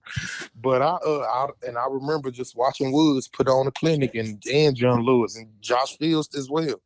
[0.60, 4.42] But I, uh, I, and I remember just watching Woods put on a clinic and
[4.52, 6.80] and John Lewis and Josh Fields as well.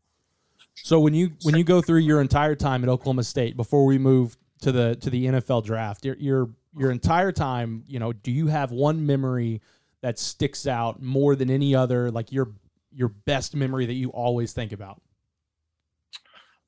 [0.75, 3.99] So when you when you go through your entire time at Oklahoma State before we
[3.99, 8.31] move to the to the NFL draft, your your, your entire time, you know, do
[8.31, 9.61] you have one memory
[10.01, 12.53] that sticks out more than any other, like your
[12.95, 15.01] your best memory that you always think about?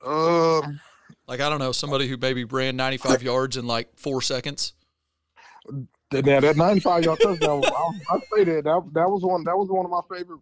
[0.05, 0.81] Um,
[1.27, 4.75] like I don't know, somebody who maybe ran 95 yards in like four seconds.
[6.13, 9.69] Now that 95 yard touchdown, I, I say that, that that was one that was
[9.69, 10.41] one of my favorite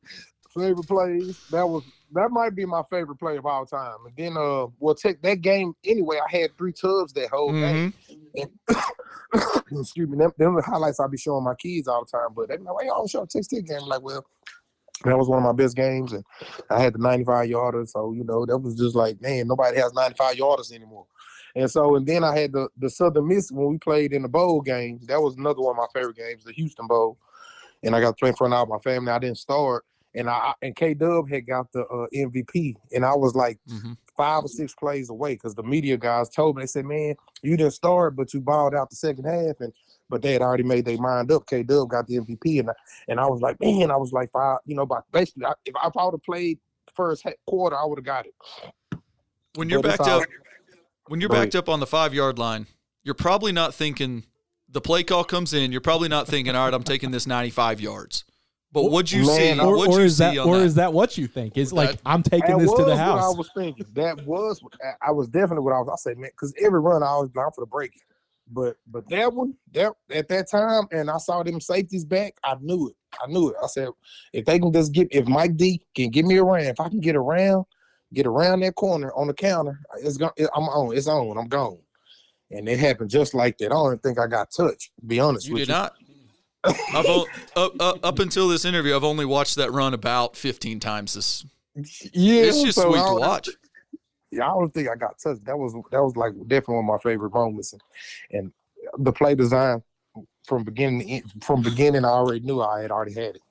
[0.56, 1.46] favorite plays.
[1.50, 3.96] That was that might be my favorite play of all time.
[4.06, 6.18] And then uh well take that game anyway.
[6.18, 7.60] I had three tubs that whole mm-hmm.
[7.60, 7.94] game.
[8.34, 8.78] And,
[9.80, 12.28] excuse me, them, them the highlights I'll be showing my kids all the time.
[12.34, 13.80] But they be like, hey, I don't show takes that game.
[13.82, 14.24] I'm like, well,
[15.04, 16.24] that was one of my best games, and
[16.70, 17.84] I had the 95 yarder.
[17.86, 21.06] So you know, that was just like, man, nobody has 95 yarders anymore.
[21.54, 24.28] And so, and then I had the the Southern Miss when we played in the
[24.28, 25.00] bowl game.
[25.06, 27.18] That was another one of my favorite games, the Houston Bowl.
[27.82, 29.10] And I got to play in front of my family.
[29.10, 33.14] I didn't start, and I and K Dub had got the uh, MVP, and I
[33.14, 33.92] was like mm-hmm.
[34.16, 37.56] five or six plays away because the media guys told me they said, "Man, you
[37.56, 39.72] didn't start, but you balled out the second half," and
[40.08, 41.46] but they had already made their mind up.
[41.46, 42.74] K Dub got the MVP, and I,
[43.08, 45.74] and I was like, man, I was like five, you know, but basically, I, if,
[45.74, 46.58] I, if I would have played
[46.94, 48.98] first quarter, I would have got it.
[49.54, 50.22] When you're but backed up,
[51.08, 52.66] when you're backed up on the five yard line,
[53.02, 54.24] you're probably not thinking
[54.68, 55.72] the play call comes in.
[55.72, 58.24] You're probably not thinking, all right, I'm taking this 95 yards.
[58.72, 59.60] But what'd you Man, see?
[59.60, 60.64] Or, or is that, or that?
[60.64, 61.58] is that what you think?
[61.58, 63.22] Is like I'm taking this to the house.
[63.22, 64.62] I was thinking that was
[65.06, 65.90] I was definitely what I was.
[65.92, 67.92] I said, man, because every run I was down for the break.
[68.50, 72.56] But but that one, that at that time, and I saw them safeties back, I
[72.60, 72.96] knew it.
[73.22, 73.56] I knew it.
[73.62, 73.88] I said,
[74.32, 77.00] if they can just get, if Mike D can get me around, if I can
[77.00, 77.64] get around,
[78.12, 80.32] get around that corner on the counter, it's gone.
[80.38, 80.96] I'm on.
[80.96, 81.36] It's on.
[81.38, 81.78] I'm gone.
[82.50, 83.66] And it happened just like that.
[83.66, 84.90] I don't think I got touched.
[85.06, 85.74] Be honest with you with did you.
[85.74, 85.94] not.
[86.64, 90.78] I've o- up, up, up until this interview, I've only watched that run about 15
[90.80, 91.14] times.
[91.14, 91.44] This,
[92.12, 93.48] yeah, it's just so sweet to watch.
[94.30, 95.44] Yeah, I don't think I got touched.
[95.44, 97.82] That was that was like definitely one of my favorite moments, and,
[98.30, 98.52] and
[99.04, 99.82] the play design
[100.44, 103.42] from beginning from beginning, I already knew I had already had it.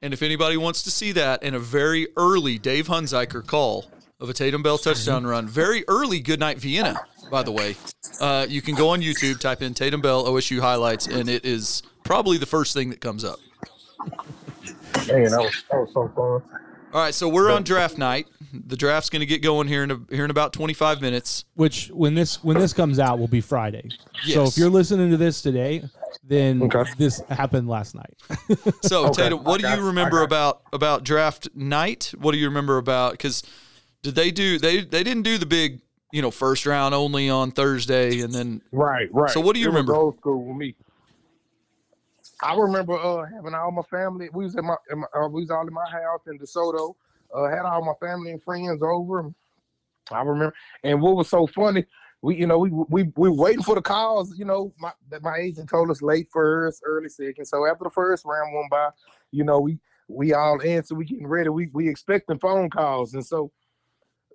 [0.00, 3.86] And if anybody wants to see that in a very early Dave Hunziker call
[4.18, 7.76] of a Tatum Bell touchdown run, very early Goodnight Vienna, by the way,
[8.20, 11.82] uh, you can go on YouTube, type in Tatum Bell OSU highlights, and it is
[12.04, 13.38] probably the first thing that comes up.
[15.08, 16.60] Man, that was, that was so fun.
[16.92, 18.28] All right, so we're on draft night.
[18.52, 21.46] The draft's going to get going here in a, here in about 25 minutes.
[21.54, 23.88] Which when this when this comes out will be Friday.
[24.26, 24.34] Yes.
[24.34, 25.84] So if you're listening to this today,
[26.22, 26.84] then okay.
[26.98, 28.14] this happened last night.
[28.82, 29.22] so okay.
[29.22, 32.12] Tatum, what do you remember about about draft night?
[32.18, 33.42] What do you remember about cuz
[34.02, 35.80] did they do they they didn't do the big,
[36.12, 39.30] you know, first round only on Thursday and then Right, right.
[39.30, 39.94] So what do you it remember?
[39.94, 40.74] old school with me.
[42.42, 44.28] I remember uh, having all my family.
[44.32, 46.94] We was at my, my uh, we was all in my house in DeSoto.
[47.34, 49.32] Uh, had all my family and friends over.
[50.10, 51.86] I remember, and what was so funny,
[52.20, 54.36] we you know we we we waiting for the calls.
[54.36, 57.44] You know, my my agent told us late first, early second.
[57.46, 58.90] So after the first round went by,
[59.30, 59.78] you know we
[60.08, 60.94] we all answer.
[60.94, 61.48] We getting ready.
[61.48, 63.52] We we expecting phone calls, and so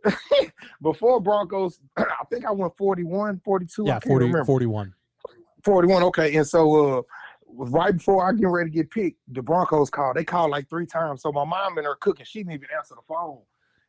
[0.82, 3.84] before Broncos, I think I went 41, 42.
[3.86, 4.94] Yeah, 40, 41.
[5.64, 6.04] 41.
[6.04, 7.02] Okay, and so uh
[7.58, 10.16] right before I get ready to get picked, the Broncos called.
[10.16, 11.22] They called like three times.
[11.22, 13.42] So my mom and her cooking, she didn't even answer the phone.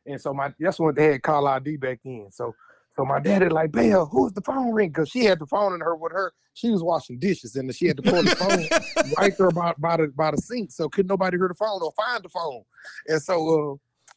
[0.05, 2.29] And so my that's when they had call ID back in.
[2.31, 2.55] So
[2.95, 4.89] so my daddy like, Bell, who's the phone ring?
[4.89, 6.33] Because she had the phone in her with her.
[6.53, 9.97] She was washing dishes and she had to pull the phone right there by, by
[9.97, 10.71] the by the sink.
[10.71, 12.63] So couldn't nobody hear the phone or find the phone.
[13.07, 13.75] And so uh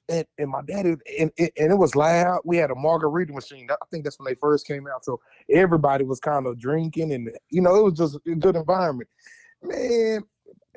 [0.08, 2.40] and, and my daddy and, and it was loud.
[2.44, 3.68] We had a margarita machine.
[3.70, 5.04] I think that's when they first came out.
[5.04, 9.08] So everybody was kind of drinking and you know, it was just a good environment.
[9.62, 10.24] Man,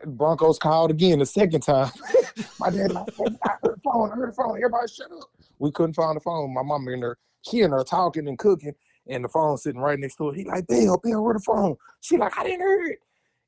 [0.06, 1.92] Broncos called again the second time.
[2.60, 3.10] my dad like,
[3.44, 4.58] I heard the phone, I heard the phone.
[4.58, 5.30] Everybody shut up.
[5.60, 6.54] We couldn't find the phone.
[6.54, 8.74] My mom and her, she and her talking and cooking,
[9.08, 10.34] and the phone sitting right next to her.
[10.36, 11.76] He like, Bill, Bill, where the phone?
[12.02, 13.00] She like, I didn't hear it.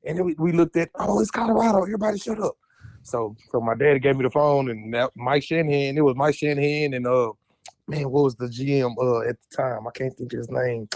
[0.04, 1.82] And then we, we looked at, oh, it's Colorado.
[1.82, 2.56] Everybody shut up.
[3.02, 6.34] So so my dad gave me the phone and that Mike Shanahan, it was Mike
[6.34, 7.32] Shanahan and uh
[7.86, 9.86] man, what was the GM uh at the time?
[9.86, 10.88] I can't think of his name.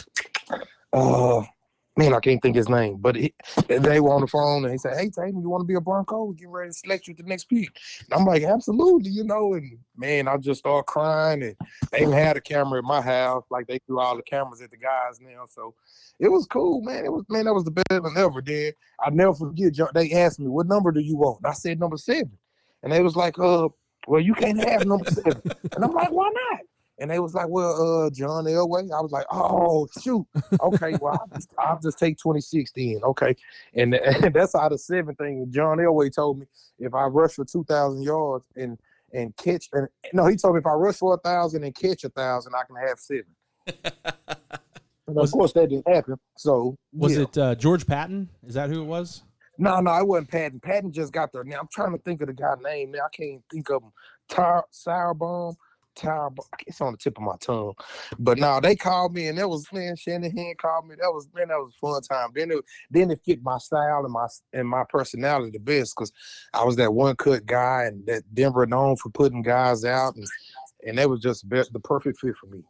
[0.92, 1.42] Uh
[1.96, 3.35] man, I can't think his name, but he,
[3.68, 5.81] they were on the phone and he said, Hey, Tatum, you want to be a
[5.81, 6.24] Bronco?
[6.24, 7.78] We're getting ready to select you the next pick.
[8.05, 9.55] And I'm like, Absolutely, you know.
[9.55, 11.42] And man, I just start crying.
[11.42, 11.57] And
[11.90, 14.70] they even had a camera at my house, like they threw all the cameras at
[14.70, 15.44] the guys now.
[15.48, 15.74] So
[16.18, 17.05] it was cool, man.
[17.05, 18.74] It was, man, that was the best one ever, did.
[19.00, 19.74] I never forget.
[19.94, 21.44] They asked me, What number do you want?
[21.44, 22.38] I said, Number seven.
[22.83, 23.68] And they was like, Uh,
[24.07, 25.42] well, you can't have number seven.
[25.74, 26.61] And I'm like, why not?
[26.98, 28.92] And they was like, well, uh, John Elway.
[28.92, 30.26] I was like, oh, shoot.
[30.61, 33.00] Okay, well, I'll just, I'll just take 26 then.
[33.02, 33.35] Okay.
[33.74, 35.46] And, and that's how the seven thing.
[35.50, 36.46] John Elway told me
[36.78, 38.78] if I rush for 2,000 yards and
[39.14, 42.05] and catch, and no, he told me if I rush for a 1,000 and catch
[42.05, 43.26] a 1,000, I can have seven.
[45.07, 46.16] and of course, that didn't happen.
[46.38, 47.22] So, Was yeah.
[47.22, 48.31] it uh, George Patton?
[48.46, 49.22] Is that who it was?
[49.59, 50.61] No, no, it wasn't Patton.
[50.61, 51.44] Patton just got there.
[51.44, 52.92] Now I'm trying to think of the guy's name.
[52.92, 53.92] Now I can't think of him.
[54.28, 55.55] Tar Sauerbaum.
[55.94, 56.31] Tar
[56.66, 57.74] it's on the tip of my tongue.
[58.18, 60.94] But now they called me and that was man, Shanahan called me.
[61.00, 62.31] That was man, that was a fun time.
[62.35, 66.12] Then it then it fit my style and my and my personality the best because
[66.55, 70.26] I was that one cut guy and that Denver known for putting guys out and
[70.85, 72.62] and that was just be- the perfect fit for me.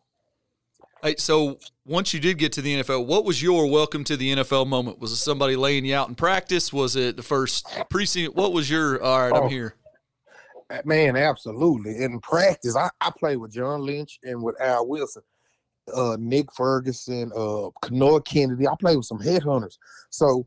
[1.03, 4.37] Hey, so once you did get to the NFL, what was your welcome to the
[4.37, 5.01] NFL moment?
[5.01, 6.73] Was it somebody laying you out in practice?
[6.73, 8.37] Was it the first precinct?
[8.37, 9.49] What was your all right, I'm Oh.
[9.49, 9.75] here.
[10.85, 12.03] Man, absolutely.
[12.03, 15.23] In practice, I, I played with John Lynch and with Al Wilson,
[15.95, 18.67] uh, Nick Ferguson, uh, Kenoy Kennedy.
[18.67, 19.77] I played with some headhunters.
[20.11, 20.47] So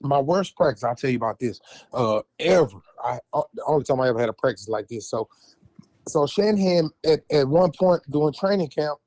[0.00, 1.60] my worst practice, I'll tell you about this,
[1.92, 2.80] uh, ever.
[3.04, 5.08] I uh, the only time I ever had a practice like this.
[5.08, 5.28] So
[6.08, 8.98] so Shanahan at, at one point during training camp,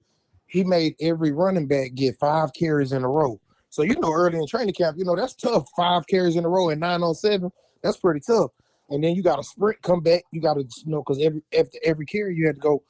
[0.45, 3.39] he made every running back get five carries in a row.
[3.69, 5.67] So you know, early in training camp, you know that's tough.
[5.75, 7.51] Five carries in a row and nine on seven,
[7.82, 8.51] that's pretty tough.
[8.89, 10.24] And then you got to sprint, come back.
[10.32, 12.84] You got to you know because every after every carry you had to go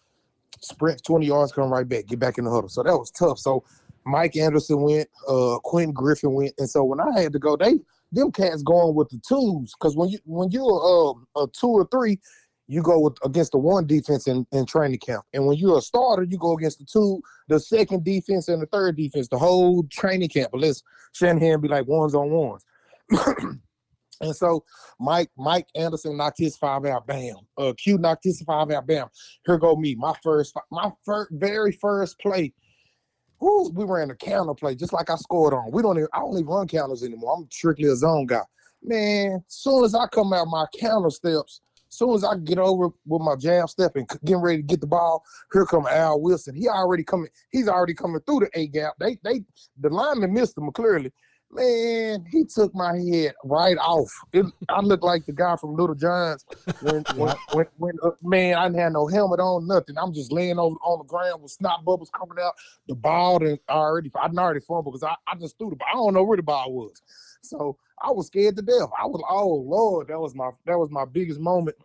[0.59, 2.69] sprint twenty yards, come right back, get back in the huddle.
[2.69, 3.39] So that was tough.
[3.39, 3.63] So
[4.05, 7.79] Mike Anderson went, uh, Griffin went, and so when I had to go, they
[8.11, 11.87] them cats going with the twos because when you when you're um, a two or
[11.91, 12.19] three,
[12.67, 15.81] you go with against the one defense in, in training camp, and when you're a
[15.81, 19.83] starter, you go against the two, the second defense and the third defense, the whole
[19.89, 20.51] training camp.
[20.53, 22.65] Unless Shanahan be like ones on ones.
[24.21, 24.63] And so
[24.99, 27.35] Mike Mike Anderson knocked his five out, bam.
[27.57, 29.07] Uh, Q knocked his five out, bam.
[29.45, 32.53] Here go me, my first, my first, very first play.
[33.39, 35.71] Woo, we ran a counter play just like I scored on.
[35.71, 37.35] We don't even, I don't even run counters anymore.
[37.37, 38.43] I'm strictly a zone guy.
[38.81, 43.21] Man, soon as I come out my counter steps, soon as I get over with
[43.21, 46.55] my jam step and getting ready to get the ball, here come Al Wilson.
[46.55, 47.29] He already coming.
[47.51, 48.93] He's already coming through the A gap.
[48.99, 49.43] They they
[49.79, 51.11] the lineman missed him clearly.
[51.53, 54.11] Man, he took my head right off.
[54.31, 56.45] It, I looked like the guy from Little Giants
[56.81, 59.97] when, when, when, when uh, man, I didn't have no helmet on, nothing.
[59.97, 62.53] I'm just laying over on the ground with snot bubbles coming out.
[62.87, 65.87] The ball and already, I didn't already fumbled because I, I just threw the ball.
[65.89, 67.01] I don't know where the ball was,
[67.41, 68.89] so I was scared to death.
[68.99, 71.77] I was, oh Lord, that was my that was my biggest moment,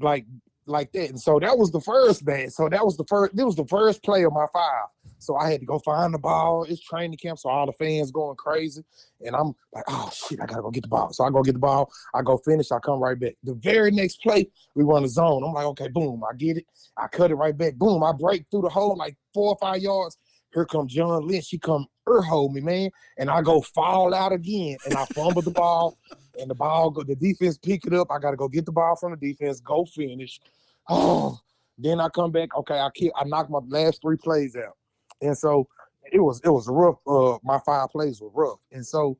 [0.00, 0.24] like
[0.68, 1.10] like that.
[1.10, 2.52] And so that was the first bad.
[2.52, 3.34] So that was the first.
[3.34, 4.86] This was the first play of my five.
[5.18, 6.64] So I had to go find the ball.
[6.64, 8.84] It's training camp, so all the fans going crazy,
[9.24, 11.12] and I'm like, oh shit, I gotta go get the ball.
[11.12, 11.90] So I go get the ball.
[12.14, 12.70] I go finish.
[12.70, 13.34] I come right back.
[13.42, 15.42] The very next play, we run a zone.
[15.44, 16.66] I'm like, okay, boom, I get it.
[16.96, 17.74] I cut it right back.
[17.74, 20.16] Boom, I break through the hole like four or five yards.
[20.54, 21.48] Here comes John Lynch.
[21.50, 25.42] He come ear hold me, man, and I go fall out again, and I fumble
[25.42, 25.98] the ball,
[26.40, 27.02] and the ball go.
[27.02, 28.10] The defense pick it up.
[28.10, 29.60] I gotta go get the ball from the defense.
[29.60, 30.40] Go finish.
[30.88, 31.38] Oh,
[31.76, 32.56] then I come back.
[32.56, 33.12] Okay, I keep.
[33.14, 34.76] I knock my last three plays out,
[35.20, 35.68] and so
[36.12, 36.98] it was it was rough.
[37.06, 39.16] Uh, my five plays were rough, and so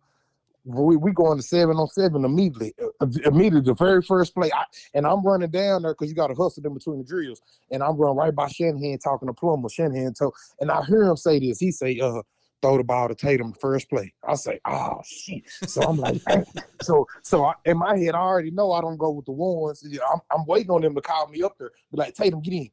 [0.64, 2.74] we we going to seven on seven immediately.
[3.00, 6.28] Uh, immediately, the very first play, I, and I'm running down there because you got
[6.28, 9.68] to hustle in between the drills, and I'm running right by Shanahan talking to Plummer.
[9.68, 11.58] Shanahan told, and I hear him say this.
[11.58, 12.22] He say, "Uh."
[12.60, 14.12] Throw the ball to Tatum first play.
[14.26, 15.44] I say, oh shit.
[15.68, 16.44] So I'm like, "Dang."
[16.82, 19.86] so so I, in my head, I already know I don't go with the ones.
[20.12, 22.68] I'm, I'm waiting on them to call me up there, be like, Tatum, get in.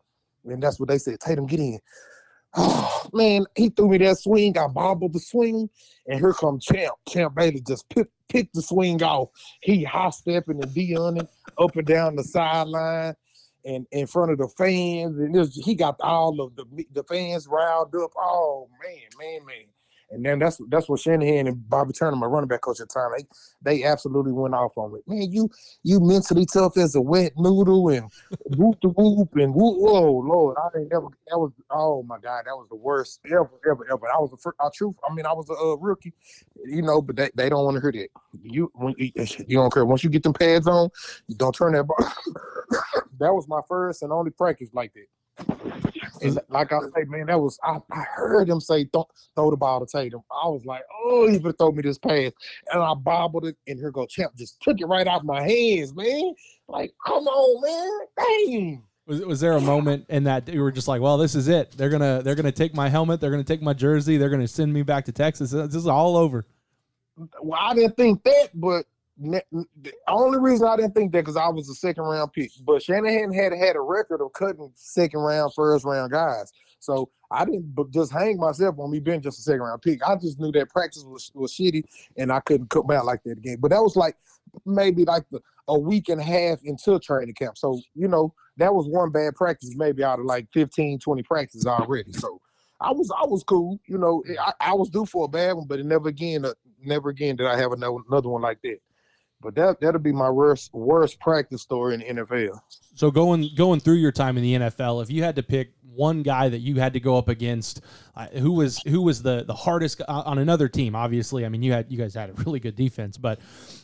[0.46, 1.20] And that's what they said.
[1.20, 1.80] Tatum, get in.
[2.56, 4.58] Oh man, he threw me that swing.
[4.58, 5.70] I bobbled the swing,
[6.08, 6.96] and here come Champ.
[7.08, 9.30] Champ Bailey just picked the swing off.
[9.62, 13.16] He high stepping and Dionning up and down the sideline
[13.66, 15.18] and in front of the fans.
[15.18, 18.12] And was, he got all of the the fans riled up.
[18.18, 19.66] Oh man, man, man.
[20.12, 22.94] And then that's that's what Shanahan and Bobby Turner, my running back coach at the
[22.94, 25.04] time, they they absolutely went off on it.
[25.08, 25.50] Man, you
[25.84, 28.10] you mentally tough as a wet noodle and
[28.56, 29.78] whoop the whoop and whoop.
[29.78, 31.08] Whoa, Lord, I ain't never.
[31.28, 34.08] That was oh my God, that was the worst ever, ever, ever.
[34.08, 34.58] I was first.
[34.60, 34.96] I truth.
[35.10, 36.14] I mean, I was a rookie,
[36.66, 38.10] you know, but they, they don't want to hear that.
[38.44, 39.12] You when you,
[39.48, 40.90] you don't care once you get them pads on,
[41.28, 41.88] you don't turn that
[43.20, 45.08] that was my first and only practice like that.
[46.22, 49.58] And like I say, man, that was I, I heard him say don't throw the
[49.58, 50.22] ball to Tatum.
[50.32, 52.32] I was like, oh, he better throw me this pass.
[52.72, 55.94] And I bobbled it, and here go Champ just took it right out my hands,
[55.94, 56.34] man.
[56.68, 58.08] Like, come on, man.
[58.18, 58.84] Dang.
[59.08, 61.72] Was, was there a moment in that you were just like, well, this is it.
[61.78, 63.20] They're gonna they're gonna take my helmet.
[63.20, 64.18] They're gonna take my jersey.
[64.18, 65.52] They're gonna send me back to Texas.
[65.52, 66.46] This is all over.
[67.42, 68.86] Well, I didn't think that, but
[69.18, 72.84] the only reason I didn't think that because I was a second round pick, but
[72.84, 76.52] Shanahan had had a record of cutting second round, first round guys.
[76.80, 80.06] So I didn't just hang myself on me being just a second round pick.
[80.06, 81.84] I just knew that practice was, was shitty
[82.18, 83.58] and I couldn't come out like that again.
[83.60, 84.16] But that was like
[84.66, 87.58] maybe like the, a week and a half into training camp.
[87.58, 91.66] So, you know, that was one bad practice, maybe out of like 15, 20 practices
[91.66, 92.14] already.
[92.14, 92.40] So
[92.82, 93.80] I was I was cool.
[93.88, 96.54] You know, I, I was due for a bad one, but never again, uh,
[96.84, 98.78] never again did I have another, another one like that.
[99.46, 102.60] But that that'll be my worst worst practice story in the NFL.
[102.96, 106.24] So going going through your time in the NFL, if you had to pick one
[106.24, 107.82] guy that you had to go up against,
[108.16, 110.96] uh, who was who was the the hardest uh, on another team?
[110.96, 113.40] Obviously, I mean you had you guys had a really good defense, but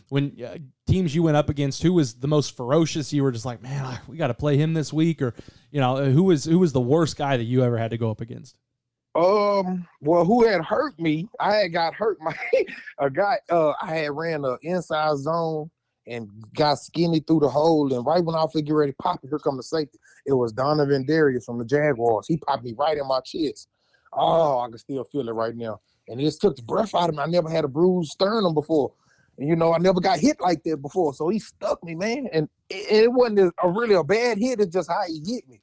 [0.09, 0.57] when uh,
[0.87, 3.13] teams you went up against, who was the most ferocious?
[3.13, 5.35] You were just like, man, we got to play him this week, or
[5.69, 8.09] you know, who was who was the worst guy that you ever had to go
[8.09, 8.57] up against?
[9.13, 11.27] Um, well, who had hurt me?
[11.39, 12.17] I had got hurt.
[12.21, 12.35] My
[12.99, 15.69] a guy, uh, I had ran the inside zone
[16.07, 17.93] and got skinny through the hole.
[17.93, 19.99] And right when I figured ready to pop here come the safety.
[20.25, 22.27] It was Donovin Darius from the Jaguars.
[22.27, 23.67] He popped me right in my chest.
[24.13, 25.79] Oh, I can still feel it right now.
[26.07, 27.21] And it just took the breath out of me.
[27.21, 28.93] I never had a bruised sternum before.
[29.37, 31.13] And you know, I never got hit like that before.
[31.13, 32.27] So he stuck me, man.
[32.33, 35.61] And it, it wasn't a, really a bad hit, it's just how he hit me.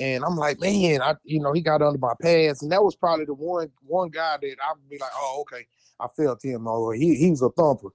[0.00, 2.62] And I'm like, man, I you know, he got under my pads.
[2.62, 5.66] And that was probably the one one guy that I would be like, oh, okay,
[6.00, 6.66] I felt him.
[6.66, 7.88] Oh, he he was a thumper.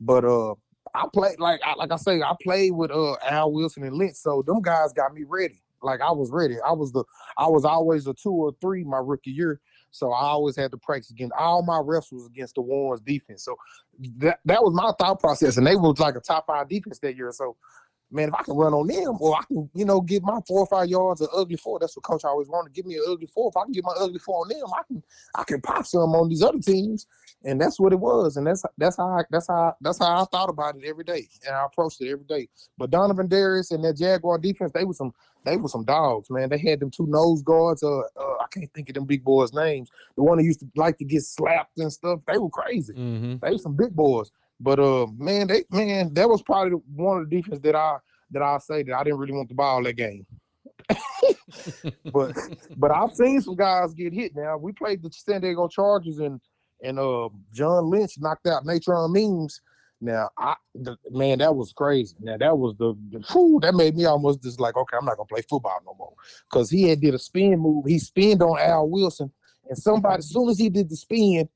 [0.00, 0.54] But uh
[0.94, 4.16] I played like I, like I say, I played with uh Al Wilson and Lynch,
[4.16, 5.62] so them guys got me ready.
[5.82, 6.56] Like I was ready.
[6.66, 7.04] I was the
[7.36, 9.60] I was always a two or three my rookie year.
[9.90, 13.44] So I always had to practice against all my was against the Warrens defense.
[13.44, 13.56] So
[14.18, 15.58] that that was my thought process.
[15.58, 17.30] And they was like a top five defense that year.
[17.30, 17.56] So
[18.12, 20.60] man, if I can run on them, or I can, you know, get my four
[20.60, 21.78] or five yards of ugly four.
[21.78, 22.74] That's what coach always wanted.
[22.74, 23.48] Give me an ugly four.
[23.48, 25.02] If I can get my ugly four on them, I can
[25.34, 27.06] I can pop some on these other teams.
[27.44, 28.36] And that's what it was.
[28.36, 31.28] And that's that's how I, that's how that's how I thought about it every day.
[31.46, 32.48] And I approached it every day.
[32.78, 35.12] But Donovin Darius and that Jaguar defense, they were some
[35.44, 36.48] they were some dogs, man.
[36.50, 37.82] They had them two nose guards.
[37.82, 39.90] Uh, uh I can't think of them big boys' names.
[40.16, 42.20] The one that used to like to get slapped and stuff.
[42.26, 42.92] They were crazy.
[42.92, 43.36] Mm-hmm.
[43.42, 44.30] They were some big boys.
[44.62, 47.96] But uh, man, they man, that was probably one of the defense that I
[48.30, 50.24] that I say that I didn't really want the ball that game.
[52.12, 52.36] but
[52.76, 54.36] but I've seen some guys get hit.
[54.36, 56.40] Now we played the San Diego Chargers and
[56.80, 59.60] and uh John Lynch knocked out Natrone Means.
[60.00, 62.14] Now I the, man, that was crazy.
[62.20, 65.16] Now that was the, the whew, that made me almost just like, okay, I'm not
[65.16, 66.14] gonna play football no more.
[66.50, 67.84] Cause he had did a spin move.
[67.86, 69.32] He spinned on Al Wilson,
[69.68, 71.48] and somebody as soon as he did the spin,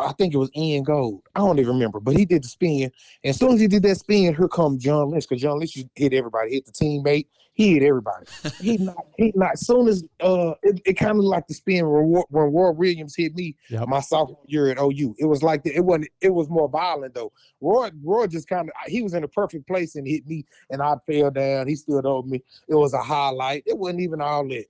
[0.00, 1.22] I think it was Ian Gold.
[1.34, 2.90] I don't even remember, but he did the spin.
[3.24, 5.78] And as soon as he did that spin, here comes John Lynch because John Lynch
[5.94, 7.26] hit everybody, hit the teammate,
[7.60, 8.26] he hit everybody.
[8.60, 9.52] he not, he not.
[9.52, 13.14] As soon as uh, it, it kind of like the spin when, when Roy Williams
[13.14, 13.86] hit me yep.
[13.86, 15.16] my sophomore year at OU.
[15.18, 16.08] It was like the, it wasn't.
[16.20, 17.32] It was more violent though.
[17.60, 20.80] Roy Roy just kind of he was in a perfect place and hit me, and
[20.80, 21.68] I fell down.
[21.68, 22.42] He stood over me.
[22.68, 23.64] It was a highlight.
[23.66, 24.64] It wasn't even all that.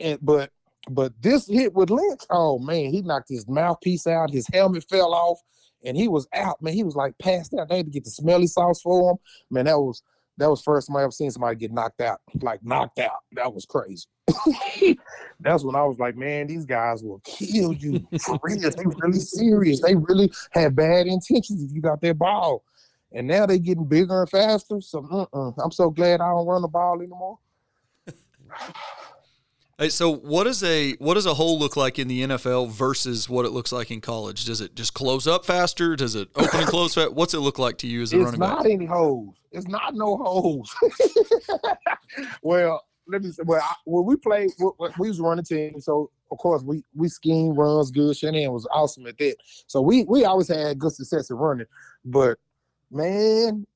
[0.00, 0.50] And but
[0.90, 5.14] but this hit with Lynch, oh man, he knocked his mouthpiece out, his helmet fell
[5.14, 5.40] off,
[5.84, 6.60] and he was out.
[6.62, 7.68] Man, he was like passed out.
[7.68, 9.16] They had to get the smelly sauce for him.
[9.50, 10.02] Man, that was
[10.38, 13.24] that was first time I ever seen somebody get knocked out, like knocked out.
[13.32, 14.06] That was crazy.
[15.40, 18.70] That's when I was like, man, these guys will kill you for real.
[18.70, 19.80] They really serious.
[19.80, 22.64] They really have bad intentions if you got their ball.
[23.12, 24.80] And now they getting bigger and faster.
[24.80, 25.52] So uh-uh.
[25.62, 27.38] I'm so glad I don't run the ball anymore.
[29.78, 33.28] Hey, so what does a what does a hole look like in the NFL versus
[33.28, 34.46] what it looks like in college?
[34.46, 35.94] Does it just close up faster?
[35.96, 37.12] Does it open and close fast?
[37.12, 38.52] What's it look like to you as a it's running back?
[38.52, 39.34] It's not any holes.
[39.52, 40.74] It's not no holes.
[42.42, 43.42] well, let me say.
[43.44, 47.10] Well, I, when we played, we, we was running team, so of course we we
[47.10, 48.16] scheme runs good.
[48.16, 49.36] Shanahan was awesome at that.
[49.66, 51.66] So we we always had good success at running.
[52.02, 52.38] But
[52.90, 53.66] man,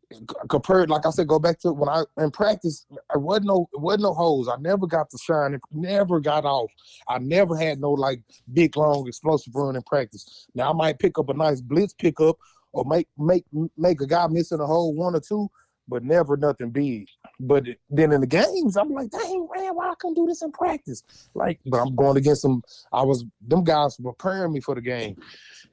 [0.48, 3.80] compared, like I said, go back to when I in practice, I wasn't no it
[3.80, 4.48] wasn't no holes.
[4.48, 5.54] I never got to shine.
[5.54, 6.70] It never got off.
[7.08, 10.46] I never had no like big long explosive run in practice.
[10.54, 12.36] Now I might pick up a nice blitz pickup
[12.72, 13.44] or make make
[13.76, 15.50] make a guy missing a hole one or two,
[15.88, 17.08] but never nothing big.
[17.38, 20.52] But then in the games, I'm like, dang man, why I can do this in
[20.52, 21.02] practice?
[21.34, 22.62] Like, but I'm going against them.
[22.92, 25.16] I was them guys preparing me for the game.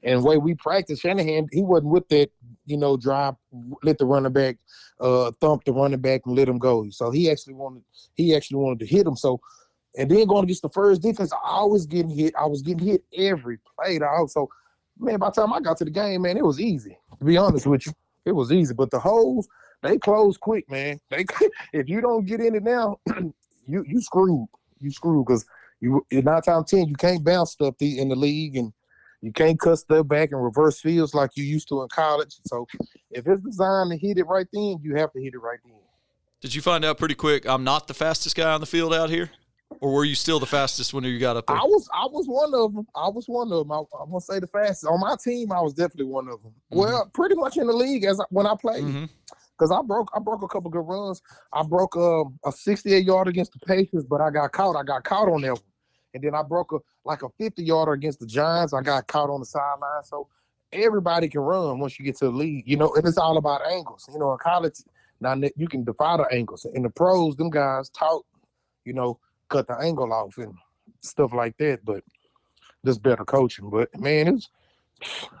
[0.02, 2.30] And the way we practice, Shanahan, he wasn't with that
[2.68, 3.34] you know, drive,
[3.82, 4.56] let the running back
[5.00, 6.88] uh, thump the running back and let him go.
[6.90, 7.82] So he actually wanted
[8.14, 9.16] he actually wanted to hit him.
[9.16, 9.40] So
[9.96, 12.34] and then going against the first defense, I was getting hit.
[12.38, 13.98] I was getting hit every play.
[13.98, 14.30] Dog.
[14.30, 14.48] So
[14.98, 16.98] man, by the time I got to the game, man, it was easy.
[17.18, 17.92] To be honest with you,
[18.24, 18.74] it was easy.
[18.74, 19.48] But the holes,
[19.82, 21.00] they close quick, man.
[21.10, 21.24] They
[21.72, 23.00] if you don't get in it now,
[23.66, 24.48] you you screwed.
[24.80, 25.44] You screwed because
[25.80, 28.72] you nine times ten you can't bounce stuff in the league and
[29.20, 32.36] You can't cut stuff back and reverse fields like you used to in college.
[32.46, 32.66] So
[33.10, 35.74] if it's designed to hit it right then, you have to hit it right then.
[36.40, 37.46] Did you find out pretty quick?
[37.48, 39.28] I'm not the fastest guy on the field out here,
[39.80, 41.56] or were you still the fastest when you got up there?
[41.56, 41.88] I was.
[41.92, 42.86] I was one of them.
[42.94, 43.72] I was one of them.
[43.72, 45.50] I, am gonna say the fastest on my team.
[45.50, 46.52] I was definitely one of them.
[46.52, 46.78] Mm-hmm.
[46.78, 48.84] Well, pretty much in the league as I, when I played.
[48.84, 49.04] Mm-hmm
[49.58, 51.20] because I broke I broke a couple good runs.
[51.52, 54.76] I broke um, a 68 yard against the Patriots, but I got caught.
[54.76, 55.62] I got caught on that one.
[56.14, 58.72] And then I broke a like a 50 yarder against the Giants.
[58.72, 60.02] I got caught on the sideline.
[60.04, 60.28] So
[60.72, 63.66] everybody can run once you get to the league, you know, and it's all about
[63.66, 64.08] angles.
[64.12, 64.74] You know, in college,
[65.20, 66.66] now you can defy the angles.
[66.74, 68.24] In the pros, them guys talk,
[68.84, 70.54] you know, cut the angle off and
[71.00, 71.84] stuff like that.
[71.84, 72.04] But
[72.84, 73.70] just better coaching.
[73.70, 74.48] But man, it's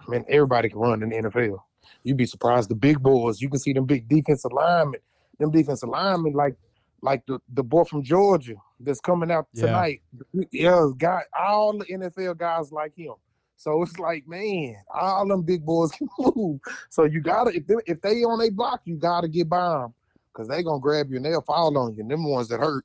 [0.06, 1.58] man, everybody can run in the NFL.
[2.04, 2.70] You'd be surprised.
[2.70, 5.00] The big boys, you can see them big defensive linemen,
[5.38, 6.56] them defensive linemen like
[7.00, 10.02] like the, the boy from Georgia that's coming out tonight.
[10.32, 13.14] Yeah, yeah got all the NFL guys like him.
[13.56, 16.60] So it's like, man, all them big boys can move.
[16.90, 19.94] So you gotta if they, if they on a block, you gotta get by them
[20.32, 22.02] because they gonna grab you and they'll fall on you.
[22.02, 22.84] And them ones that hurt.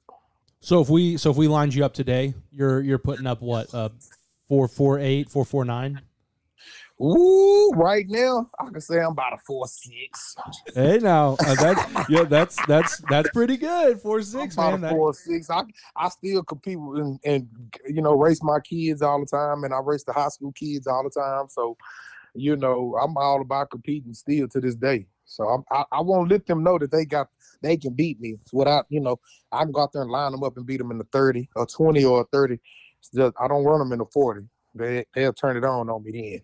[0.60, 3.74] So if we so if we lined you up today, you're you're putting up what
[3.74, 3.90] uh
[4.48, 6.02] four four eight four four nine.
[7.02, 10.36] Ooh, right now I can say I'm about a four six.
[10.76, 14.00] Hey, now uh, that's yeah, that's that's that's pretty good.
[14.00, 14.82] Four six, man.
[14.82, 14.92] That...
[14.92, 15.50] Four six.
[15.50, 15.64] I
[15.96, 17.50] I still compete and, and
[17.88, 20.86] you know race my kids all the time, and I race the high school kids
[20.86, 21.48] all the time.
[21.50, 21.78] So,
[22.36, 25.08] you know, I'm all about competing still to this day.
[25.26, 27.30] So I'm, I I won't let them know that they got
[27.62, 29.20] they can beat me without you know
[29.52, 31.50] I can go out there and line them up and beat them in the thirty
[31.56, 32.60] or twenty or thirty.
[33.14, 34.48] Just, I don't run them in the forty.
[34.76, 36.42] They they'll turn it on on me then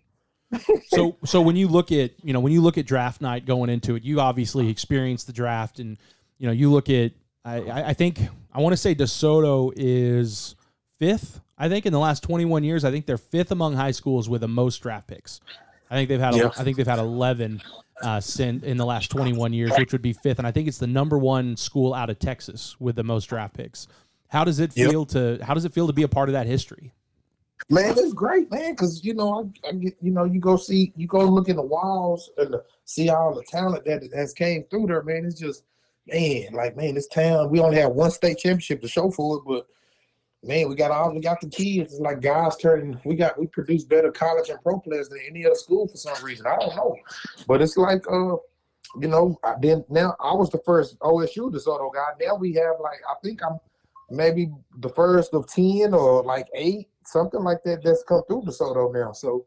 [0.88, 3.70] so so when you look at you know when you look at draft night going
[3.70, 5.96] into it, you obviously experienced the draft, and
[6.38, 7.12] you know you look at
[7.44, 8.20] I, I think
[8.52, 10.56] I want to say DeSoto is
[10.98, 11.40] fifth.
[11.56, 14.40] I think in the last 21 years, I think they're fifth among high schools with
[14.40, 15.40] the most draft picks.
[15.90, 16.50] I think they've had yeah.
[16.56, 17.62] I think they've had 11
[18.02, 20.86] uh, in the last 21 years, which would be fifth, and I think it's the
[20.86, 23.88] number one school out of Texas with the most draft picks.
[24.28, 25.08] How does it feel yep.
[25.08, 26.92] to How does it feel to be a part of that history?
[27.68, 31.06] Man, it's great, man, because you know, I, I, you know, you go see, you
[31.06, 35.02] go look in the walls and see all the talent that has came through there,
[35.02, 35.24] man.
[35.24, 35.64] It's just,
[36.06, 37.50] man, like, man, this town.
[37.50, 39.66] We only have one state championship to show for it, but
[40.42, 41.92] man, we got all, we got the kids.
[41.92, 42.98] It's like guys turning.
[43.04, 46.24] We got, we produce better college and pro players than any other school for some
[46.24, 46.46] reason.
[46.46, 46.96] I don't know,
[47.46, 48.36] but it's like, uh,
[48.98, 52.08] you know, I then now I was the first OSU DeSoto guy.
[52.20, 53.60] Now we have like, I think I'm
[54.10, 58.92] maybe the first of ten or like eight something like that that's come through DeSoto
[58.92, 59.12] now.
[59.12, 59.46] So,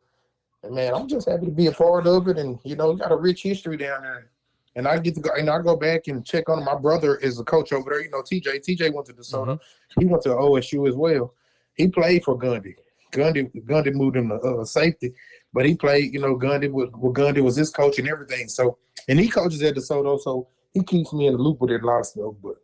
[0.70, 3.16] man, I'm just happy to be a part of it, and you know, got a
[3.16, 4.30] rich history down there.
[4.76, 7.40] And I get to go, and I go back and check on My brother is
[7.40, 8.04] a coach over there.
[8.04, 8.68] You know, TJ.
[8.68, 9.46] TJ went to DeSoto.
[9.46, 10.02] Mm-hmm.
[10.02, 11.34] He went to OSU as well.
[11.76, 12.76] He played for Gundy.
[13.12, 15.14] Gundy, Gundy moved him to uh, safety,
[15.54, 16.14] but he played.
[16.14, 18.48] You know, Gundy was well, Gundy was his coach and everything.
[18.48, 21.84] So, and he coaches at DeSoto, so he keeps me in the loop with it
[21.84, 22.34] a lot of stuff.
[22.42, 22.56] But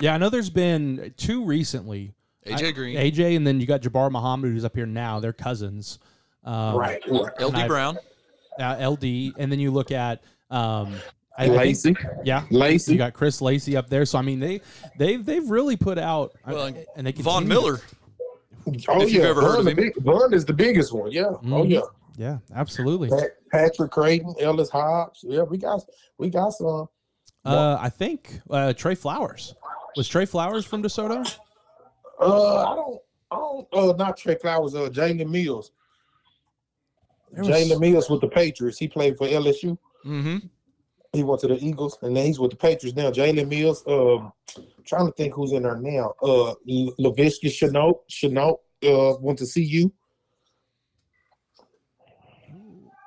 [0.00, 2.14] yeah, I know there's been two recently
[2.46, 5.20] AJ Green, AJ, and then you got Jabbar Muhammad, who's up here now.
[5.20, 5.98] They're cousins.
[6.44, 7.02] Um, right.
[7.08, 7.98] LD Brown.
[8.58, 9.04] Uh, LD,
[9.38, 10.94] and then you look at um,
[11.38, 11.90] I, Lacy.
[11.90, 12.92] I think, yeah, Lacy.
[12.92, 14.04] You got Chris Lacy up there.
[14.04, 14.60] So I mean, they
[14.98, 16.32] they've they've really put out.
[16.46, 17.80] Well, I, and they Von Miller.
[18.66, 19.76] Oh if yeah, you've ever Von heard of him.
[19.76, 21.10] Big, Von is the biggest one.
[21.12, 21.22] Yeah.
[21.22, 21.52] Mm-hmm.
[21.52, 21.80] Oh yeah.
[22.16, 23.08] Yeah, absolutely.
[23.08, 25.24] Pat, Patrick Crayton, Ellis Hobbs.
[25.26, 25.82] Yeah, we got
[26.18, 26.88] we got some.
[27.44, 29.54] Uh, I think uh, Trey Flowers
[29.96, 31.38] was Trey Flowers from DeSoto.
[32.20, 33.68] Uh, I don't, I don't.
[33.72, 34.74] Uh, not Trey Flowers.
[34.74, 35.72] Uh, Jalen Mills.
[37.32, 37.48] Was...
[37.48, 38.78] Jalen Mills with the Patriots.
[38.78, 39.76] He played for LSU.
[40.04, 40.38] Mm-hmm.
[41.12, 43.10] He went to the Eagles, and then he's with the Patriots now.
[43.10, 43.82] Jalen Mills.
[43.86, 44.32] Um,
[44.84, 46.14] trying to think who's in there now.
[46.22, 48.00] Uh, Laviska Shenault.
[48.10, 49.90] Shenault uh, went to CU.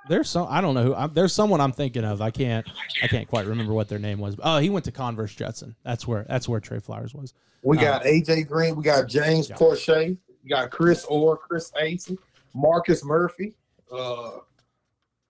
[0.09, 0.95] There's some I don't know who.
[0.95, 2.21] I'm, there's someone I'm thinking of.
[2.21, 2.67] I can't
[3.01, 4.35] I can't quite remember what their name was.
[4.43, 5.75] Oh, he went to Converse Judson.
[5.83, 7.33] That's where that's where Trey Flowers was.
[7.63, 8.75] We got uh, AJ Green.
[8.75, 9.55] We got James yeah.
[9.55, 10.17] Proche.
[10.43, 12.17] We got Chris Orr, Chris Acey,
[12.53, 13.53] Marcus Murphy.
[13.91, 14.31] Uh,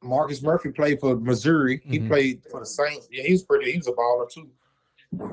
[0.02, 1.82] Marcus Murphy played for Missouri.
[1.86, 2.08] He mm-hmm.
[2.08, 3.08] played for the Saints.
[3.12, 3.72] Yeah, he's pretty.
[3.72, 4.50] He's a baller too.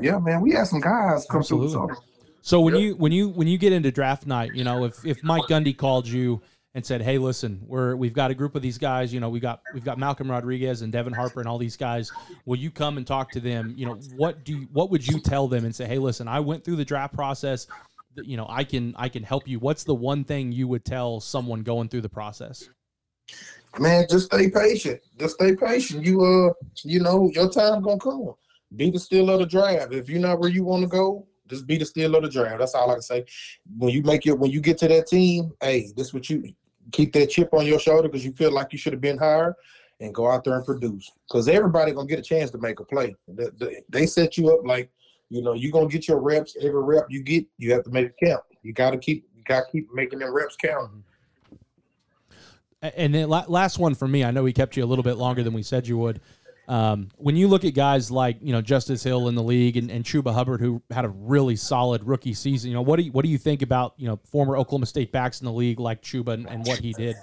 [0.01, 1.72] Yeah, man, we had some guys come Absolutely.
[1.72, 1.97] through.
[2.43, 5.22] So when you when you when you get into draft night, you know, if if
[5.22, 6.41] Mike Gundy called you
[6.75, 9.12] and said, "Hey, listen, we're we've got a group of these guys.
[9.12, 12.12] You know, we got we've got Malcolm Rodriguez and Devin Harper and all these guys.
[12.45, 13.75] Will you come and talk to them?
[13.77, 16.41] You know, what do you, what would you tell them and say, "Hey, listen, I
[16.41, 17.66] went through the draft process.
[18.16, 21.21] You know, I can I can help you." What's the one thing you would tell
[21.21, 22.68] someone going through the process?
[23.79, 25.01] Man, just stay patient.
[25.18, 26.05] Just stay patient.
[26.05, 26.53] You uh,
[26.85, 28.35] you know, your time gonna come.
[28.77, 29.93] Be the still of the draft.
[29.93, 32.59] If you're not where you want to go, just be the steal of the draft.
[32.59, 33.25] That's all I can say.
[33.77, 36.55] When you make it, when you get to that team, hey, this what you
[36.93, 39.55] keep that chip on your shoulder because you feel like you should have been higher,
[40.01, 41.11] and go out there and produce.
[41.29, 43.15] Because everybody gonna get a chance to make a play.
[43.89, 44.91] they set you up like
[45.29, 46.57] you know you're gonna get your reps.
[46.61, 48.43] Every rep you get, you have to make it count.
[48.63, 50.91] You got to keep you got to keep making them reps count.
[50.91, 51.01] Mm-hmm.
[52.97, 55.43] And then last one for me, I know we kept you a little bit longer
[55.43, 56.21] than we said you would.
[56.71, 59.91] Um, when you look at guys like you know Justice Hill in the league and,
[59.91, 63.11] and Chuba Hubbard, who had a really solid rookie season, you know what do you,
[63.11, 66.01] what do you think about you know former Oklahoma State backs in the league like
[66.01, 67.16] Chuba and, and what he did?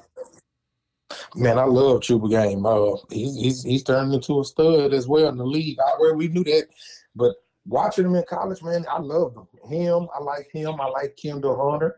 [1.34, 2.66] Man, I love Chuba game.
[2.66, 5.78] Uh, he's, he's he's turned into a stud as well in the league.
[5.80, 6.68] I, well, we knew that,
[7.16, 7.36] but
[7.66, 9.48] watching him in college, man, I love him.
[9.72, 10.82] Him, I like him.
[10.82, 11.96] I like Kendall Hunter.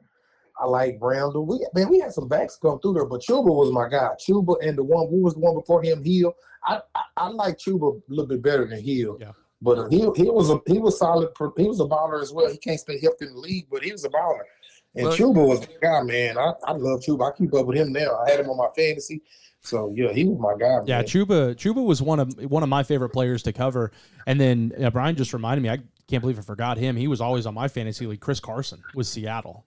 [0.59, 1.45] I like Randall.
[1.45, 4.09] We man, we had some backs come through there, but Chuba was my guy.
[4.19, 6.35] Chuba and the one who was the one before him, Hill.
[6.63, 9.17] I I, I like Chuba a little bit better than Hill.
[9.19, 9.31] Yeah.
[9.61, 11.29] But he he was a he was solid.
[11.57, 12.49] He was a baller as well.
[12.49, 14.41] He can't stay healthy in the league, but he was a baller.
[14.95, 16.37] And well, Chuba was the guy, man.
[16.37, 17.31] I, I love Chuba.
[17.31, 18.17] I keep up with him now.
[18.25, 19.21] I had him on my fantasy.
[19.61, 20.79] So yeah, he was my guy.
[20.85, 23.91] Yeah, Chuba Chuba was one of one of my favorite players to cover.
[24.25, 26.95] And then uh, Brian just reminded me, I can't believe I forgot him.
[26.95, 28.21] He was always on my fantasy league.
[28.21, 29.65] Chris Carson was Seattle.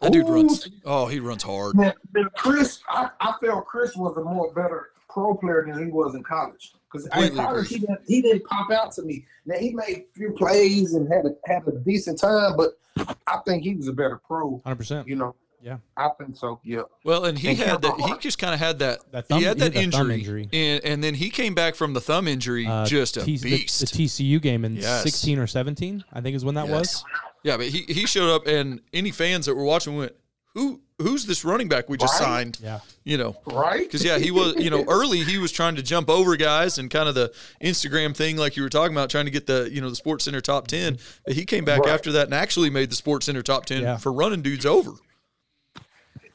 [0.00, 0.68] That dude runs.
[0.84, 1.74] Oh, he runs hard.
[1.74, 1.92] Man,
[2.36, 6.22] Chris, I, I felt Chris was a more better pro player than he was in
[6.22, 6.72] college.
[6.90, 9.26] Because in college he didn't, he didn't pop out to me.
[9.44, 12.78] Now he made a few plays and had a had a decent time, but
[13.26, 14.60] I think he was a better pro.
[14.64, 15.08] Hundred percent.
[15.08, 15.34] You know.
[15.60, 16.60] Yeah, I think so.
[16.62, 16.82] Yeah.
[17.02, 17.96] Well, and he and had that.
[17.98, 19.00] He just kind of had that.
[19.10, 20.48] that thumb, he had that he had injury, injury.
[20.52, 23.80] And, and then he came back from the thumb injury, uh, just a T- beast.
[23.80, 25.02] The, the, TCU game in yes.
[25.02, 26.78] sixteen or seventeen, I think, is when that yes.
[26.78, 27.04] was.
[27.42, 30.12] Yeah, but he he showed up, and any fans that were watching went,
[30.54, 32.26] "Who who's this running back we just right?
[32.26, 32.58] signed?
[32.62, 32.80] Yeah.
[33.04, 33.80] You know, right?
[33.80, 34.56] Because yeah, he was.
[34.56, 37.32] You know, early he was trying to jump over guys and kind of the
[37.62, 40.42] Instagram thing, like you were talking about, trying to get the you know the SportsCenter
[40.42, 40.98] top ten.
[41.24, 41.90] But he came back right.
[41.90, 43.96] after that and actually made the SportsCenter top ten yeah.
[43.96, 44.92] for running dudes over.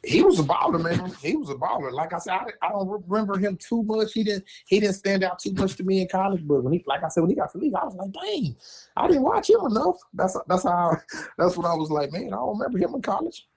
[0.05, 1.13] He was a baller, man.
[1.21, 1.91] He was a baller.
[1.91, 4.13] Like I said, I, I, don't remember him too much.
[4.13, 4.43] He didn't.
[4.67, 6.45] He didn't stand out too much to me in college.
[6.45, 8.55] But when he, like I said, when he got to league, I was like, dang,
[8.97, 9.97] I didn't watch him enough.
[10.13, 10.97] That's that's how.
[11.37, 12.27] That's what I was like, man.
[12.27, 13.47] I don't remember him in college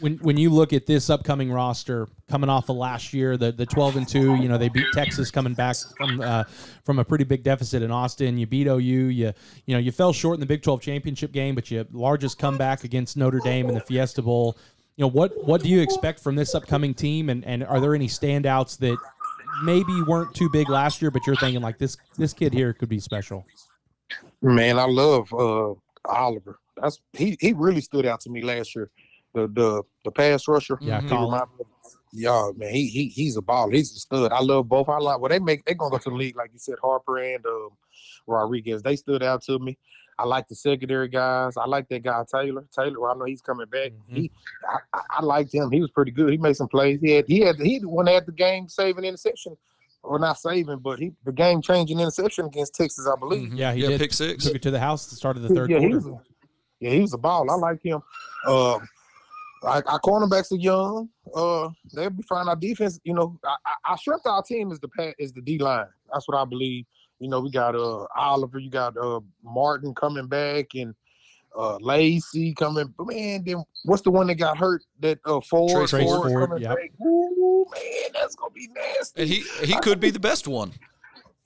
[0.00, 3.66] when when you look at this upcoming roster coming off of last year, the the
[3.66, 6.44] twelve and two, you know they beat Texas coming back from uh,
[6.84, 8.38] from a pretty big deficit in Austin.
[8.38, 8.78] You beat OU.
[8.78, 9.32] You
[9.66, 12.84] you know you fell short in the Big Twelve championship game, but you largest comeback
[12.84, 14.58] against Notre Dame in the Fiesta Bowl.
[14.96, 17.94] You know what what do you expect from this upcoming team, and and are there
[17.94, 18.98] any standouts that
[19.62, 22.88] maybe weren't too big last year, but you're thinking like this this kid here could
[22.88, 23.44] be special?
[24.40, 25.74] Man, I love uh,
[26.06, 26.58] Oliver.
[26.80, 28.90] That's he he really stood out to me last year
[29.36, 30.78] the the the pass rusher.
[30.80, 31.00] Yeah.
[32.12, 33.74] Yeah, man, he he he's a baller.
[33.74, 34.32] He's a stud.
[34.32, 34.88] I love both.
[34.88, 37.18] I like well, they make they gonna go to the league like you said, Harper
[37.18, 37.70] and um,
[38.26, 38.82] Rodriguez.
[38.82, 39.76] They stood out to me.
[40.18, 41.56] I like the secondary guys.
[41.56, 42.64] I like that guy Taylor.
[42.74, 43.92] Taylor, I know he's coming back.
[43.92, 44.16] Mm-hmm.
[44.16, 44.30] He,
[44.92, 45.70] I, I, liked him.
[45.70, 46.30] He was pretty good.
[46.30, 47.00] He made some plays.
[47.00, 49.56] He had he had he when had the game saving interception,
[50.02, 53.48] or not saving, but he the game changing interception against Texas, I believe.
[53.48, 53.56] Mm-hmm.
[53.56, 54.00] Yeah, he yeah, did.
[54.00, 54.44] Pick six.
[54.44, 55.06] Took it to the house.
[55.06, 55.88] at The start of the third yeah, quarter.
[55.88, 56.20] He was a,
[56.80, 57.50] yeah, he was a ball.
[57.50, 58.02] I like him.
[58.46, 58.88] Um,
[59.62, 61.08] our, our cornerbacks are young.
[61.34, 62.48] Uh, they'll be fine.
[62.48, 63.38] Our defense, you know,
[63.84, 65.86] our strength of our team is the is the D line.
[66.12, 66.86] That's what I believe.
[67.18, 70.94] You know, we got uh Oliver, you got uh Martin coming back, and
[71.56, 72.92] uh Lacey coming.
[72.96, 74.82] But man, then what's the one that got hurt?
[75.00, 76.76] That uh Ford, Trace Ford, Ford coming yep.
[76.76, 76.90] back.
[77.00, 79.22] Ooh, man, that's gonna be nasty.
[79.22, 80.72] And he he could be the best one.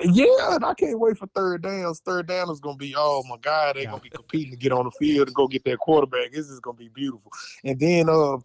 [0.03, 2.01] Yeah, and I can't wait for third downs.
[2.01, 3.91] Third down is gonna be oh my god, they're yeah.
[3.91, 6.33] gonna be competing to get on the field and go get that quarterback.
[6.33, 7.31] This is gonna be beautiful.
[7.65, 8.39] And then uh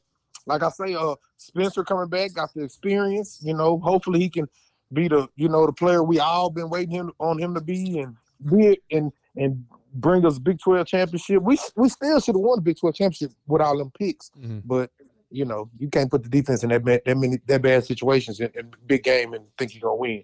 [0.45, 4.49] like I say, uh Spencer coming back, got the experience, you know, hopefully he can
[4.93, 7.99] be the you know the player we all been waiting him on him to be
[7.99, 8.15] and
[8.49, 9.65] be it and and
[9.95, 11.41] bring us Big 12 championship.
[11.41, 14.59] We we still should have won the Big 12 championship with all them picks, mm-hmm.
[14.65, 14.91] but
[15.31, 18.39] you know you can't put the defense in that bad, that many that bad situations
[18.39, 20.23] in, in big game and think you're gonna win.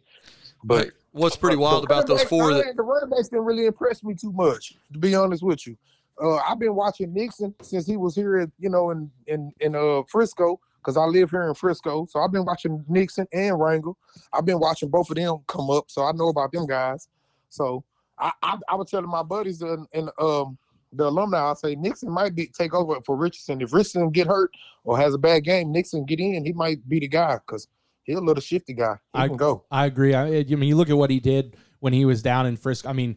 [0.64, 4.14] But what's pretty wild about those four that the running backs didn't really impress me
[4.14, 5.76] too much, to be honest with you.
[6.22, 10.04] Uh, I've been watching Nixon since he was here, you know, in in in uh
[10.08, 12.06] Frisco, because I live here in Frisco.
[12.06, 13.96] So I've been watching Nixon and Rangel.
[14.34, 17.08] I've been watching both of them come up, so I know about them guys.
[17.50, 17.84] So
[18.18, 20.58] I I, I was telling my buddies and, and um
[20.94, 23.62] the alumni, I say Nixon might be take over for Richardson.
[23.62, 24.52] If Richardson get hurt
[24.84, 27.68] or has a bad game, Nixon get in, he might be the guy because
[28.04, 28.96] he's a little shifty guy.
[29.14, 29.64] He I, can go.
[29.72, 30.14] I agree.
[30.14, 32.90] I, I mean, you look at what he did when he was down in Frisco.
[32.90, 33.16] I mean,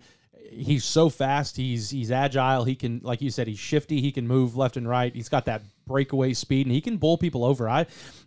[0.50, 1.56] he's so fast.
[1.56, 2.64] He's he's agile.
[2.64, 4.00] He can, like you said, he's shifty.
[4.00, 5.14] He can move left and right.
[5.14, 7.68] He's got that breakaway speed, and he can bowl people over.
[7.68, 7.86] I,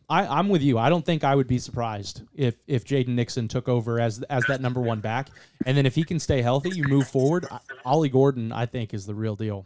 [0.09, 0.77] I I'm with you.
[0.77, 4.43] I don't think I would be surprised if if Jaden Nixon took over as as
[4.45, 5.29] that number one back,
[5.65, 7.45] and then if he can stay healthy, you move forward.
[7.85, 9.65] Ollie Gordon, I think, is the real deal.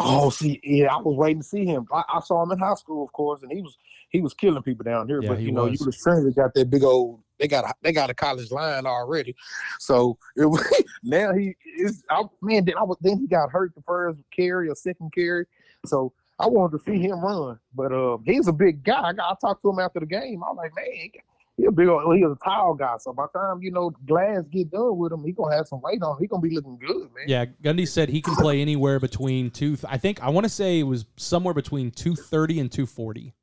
[0.00, 1.86] Oh, see, yeah, I was waiting to see him.
[1.92, 3.76] I, I, saw him in high school, of course, and he was
[4.10, 5.20] he was killing people down here.
[5.20, 5.98] Yeah, but you know, was.
[6.00, 7.20] Trinity got that big old.
[7.38, 9.34] They got a they got a college line already,
[9.80, 10.64] so it was,
[11.02, 12.04] now he is.
[12.10, 15.46] I, man, then I was then he got hurt the first carry or second carry,
[15.84, 17.58] so I wanted to see him run.
[17.74, 19.02] But uh, he's a big guy.
[19.02, 20.44] I, got, I talked to him after the game.
[20.44, 21.10] I was like, man,
[21.58, 22.96] he a big old, he was a tall guy.
[22.98, 25.80] So by the time you know Glass get done with him, he gonna have some
[25.82, 26.12] weight on.
[26.12, 26.18] Him.
[26.20, 27.24] He gonna be looking good, man.
[27.26, 29.76] Yeah, Gundy said he can play anywhere between two.
[29.86, 33.34] I think I want to say it was somewhere between two thirty and two forty.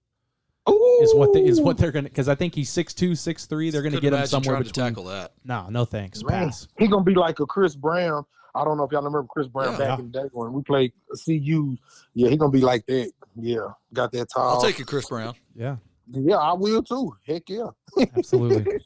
[1.02, 3.70] Is what they, is what they're gonna because I think he's six two six three.
[3.70, 4.74] They're gonna get him somewhere between.
[4.74, 5.34] tackle that.
[5.44, 6.24] No, no thanks.
[6.24, 6.70] Man, Pass.
[6.80, 8.26] He gonna be like a Chris Brown.
[8.56, 9.78] I don't know if y'all remember Chris Brown yeah.
[9.78, 10.94] back in the day when we played
[11.26, 11.76] CU.
[12.14, 13.12] Yeah, he gonna be like that.
[13.36, 14.56] Yeah, got that tall.
[14.56, 15.36] I'll take it, Chris Brown.
[15.54, 15.76] Yeah.
[16.12, 17.16] Yeah, I will too.
[17.26, 17.70] Heck yeah.
[18.18, 18.80] Absolutely.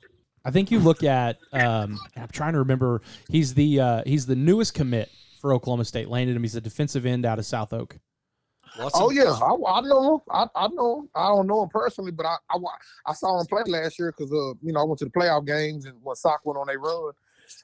[0.45, 1.38] I think you look at.
[1.51, 3.01] Um, I'm trying to remember.
[3.30, 5.09] He's the uh, he's the newest commit
[5.41, 6.07] for Oklahoma State.
[6.09, 6.43] Landed him.
[6.43, 7.97] He's a defensive end out of South Oak.
[8.93, 10.22] Oh yeah, I, I know him.
[10.30, 11.07] I, I know.
[11.15, 12.57] I don't know him personally, but I I,
[13.07, 15.45] I saw him play last year because uh you know I went to the playoff
[15.45, 17.11] games and when Sock went on a run.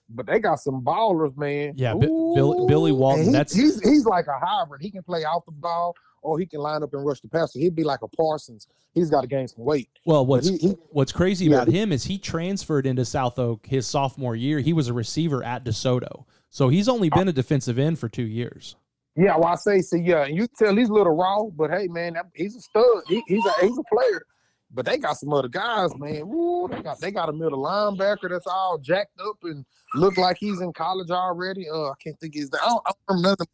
[0.09, 1.73] But they got some ballers, man.
[1.75, 3.25] Yeah, Ooh, Billy, Billy Walton.
[3.25, 4.81] He, that's he's he's like a hybrid.
[4.81, 7.59] He can play off the ball or he can line up and rush the passer.
[7.59, 8.67] He'd be like a Parsons.
[8.93, 9.89] He's got to gain some weight.
[10.05, 11.57] Well, what's he, he, what's crazy yeah.
[11.57, 14.59] about him is he transferred into South Oak his sophomore year.
[14.59, 18.25] He was a receiver at DeSoto, so he's only been a defensive end for two
[18.25, 18.75] years.
[19.17, 21.87] Yeah, well, I say, see, yeah, and you tell he's a little raw, but hey,
[21.87, 23.03] man, he's a stud.
[23.07, 24.25] He, he's a he's a player.
[24.73, 26.23] But they got some other guys, man.
[26.23, 30.37] Ooh, they got they got a middle linebacker that's all jacked up and look like
[30.39, 31.69] he's in college already.
[31.69, 32.61] Uh, I can't think his name.
[32.63, 33.47] I don't, I don't remember nothing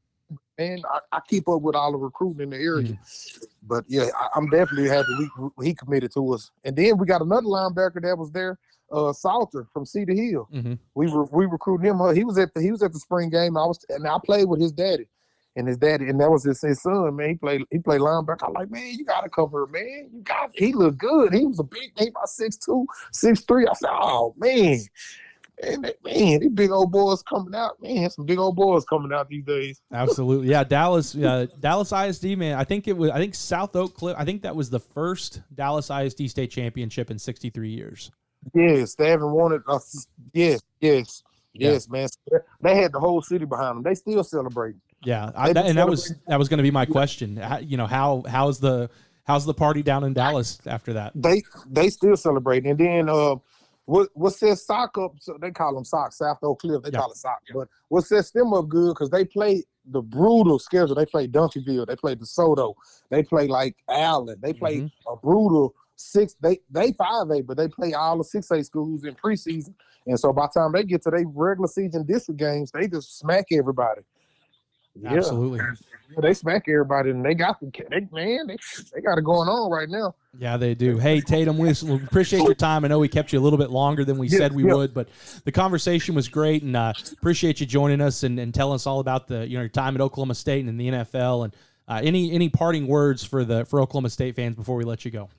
[0.62, 2.90] man, I, I, keep up with all the recruiting in the area.
[2.90, 3.46] Mm-hmm.
[3.64, 5.08] But yeah, I, am definitely happy
[5.58, 6.52] we, he committed to us.
[6.64, 8.58] And then we got another linebacker that was there,
[8.92, 10.48] uh, Salter from Cedar Hill.
[10.54, 10.74] Mm-hmm.
[10.96, 12.02] We re, we recruited him.
[12.02, 13.58] Uh, he was at the he was at the spring game.
[13.58, 15.08] I was and I played with his daddy.
[15.56, 17.30] And his daddy, and that was his, his son, man.
[17.30, 18.48] He played he played linebacker.
[18.48, 20.10] I'm like, man, you gotta cover, man.
[20.14, 21.34] You got he looked good.
[21.34, 23.68] He was a big, he about six two, six three.
[23.68, 24.80] I said, oh man.
[25.64, 27.80] Man, man, these big old boys coming out.
[27.82, 29.80] Man, some big old boys coming out these days.
[29.94, 30.64] Absolutely, yeah.
[30.64, 32.58] Dallas, uh, Dallas ISD, man.
[32.58, 33.12] I think it was.
[33.12, 34.16] I think South Oak Cliff.
[34.18, 38.10] I think that was the first Dallas ISD state championship in 63 years.
[38.56, 39.62] Yes, they haven't won it.
[39.68, 39.80] Uh,
[40.34, 41.24] yes, yes,
[41.54, 41.72] yeah.
[41.72, 42.08] yes, man.
[42.62, 43.84] They had the whole city behind them.
[43.84, 44.82] They still celebrating.
[45.04, 47.38] Yeah, I, that, and that was that was going to be my question.
[47.38, 48.90] How, you know, how how's the
[49.24, 51.14] how's the party down in Dallas after that?
[51.16, 53.36] They they still celebrating, and then uh,
[53.86, 55.16] what what sets sock up?
[55.20, 56.18] So they call them socks.
[56.18, 57.42] South Oak Cliff, they call it sock.
[57.54, 60.96] But what sets them up good because they play the brutal schedule.
[60.96, 62.76] They play Duncanville, they play DeSoto,
[63.10, 65.12] they play like Allen, they play mm-hmm.
[65.12, 66.36] a brutal six.
[66.42, 69.74] They they five A, but they play all the six A schools in preseason.
[70.08, 73.20] And so by the time they get to their regular season district games, they just
[73.20, 74.02] smack everybody.
[75.00, 75.14] Yeah.
[75.14, 75.60] Absolutely.
[76.22, 78.48] They smack everybody, and they got the they, man.
[78.48, 78.58] They,
[78.94, 80.16] they got it going on right now.
[80.38, 80.98] Yeah, they do.
[80.98, 82.84] Hey, Tatum, we appreciate your time.
[82.84, 84.74] I know we kept you a little bit longer than we yeah, said we yeah.
[84.74, 85.08] would, but
[85.46, 89.00] the conversation was great, and uh, appreciate you joining us and, and telling us all
[89.00, 91.46] about the you know your time at Oklahoma State and in the NFL.
[91.46, 91.56] And
[91.88, 95.12] uh, any any parting words for the for Oklahoma State fans before we let you
[95.12, 95.30] go?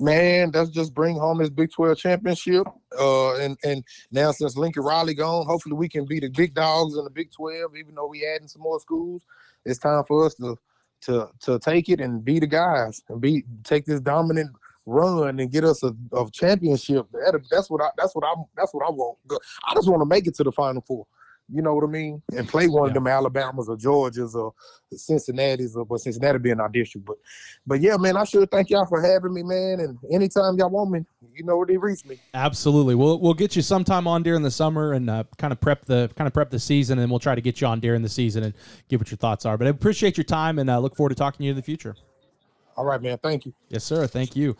[0.00, 2.66] Man, that's just bring home this Big 12 championship.
[2.98, 6.96] Uh, and and now since Lincoln Riley gone, hopefully we can be the big dogs
[6.96, 7.76] in the Big 12.
[7.76, 9.22] Even though we adding some more schools,
[9.64, 10.56] it's time for us to
[11.02, 14.50] to to take it and be the guys and be take this dominant
[14.86, 17.06] run and get us a, a championship.
[17.12, 19.18] That, that's what I that's what I that's what I want.
[19.68, 21.06] I just want to make it to the Final Four.
[21.50, 22.22] You know what I mean?
[22.36, 22.88] And play one yeah.
[22.88, 24.52] of them Alabamas or Georgias or
[24.92, 27.06] Cincinnati's or but Cincinnati being our district.
[27.06, 27.16] But
[27.66, 29.80] but yeah, man, I sure thank y'all for having me, man.
[29.80, 32.18] And anytime y'all want me, you know where to reach me.
[32.34, 32.94] Absolutely.
[32.94, 36.10] We'll we'll get you sometime on during the summer and uh, kind of prep the
[36.16, 38.44] kind of prep the season, and we'll try to get you on during the season
[38.44, 38.54] and
[38.88, 39.56] give what your thoughts are.
[39.56, 41.62] But I appreciate your time and uh, look forward to talking to you in the
[41.62, 41.96] future.
[42.76, 43.16] All right, man.
[43.18, 43.54] Thank you.
[43.70, 44.06] Yes, sir.
[44.06, 44.54] Thank you.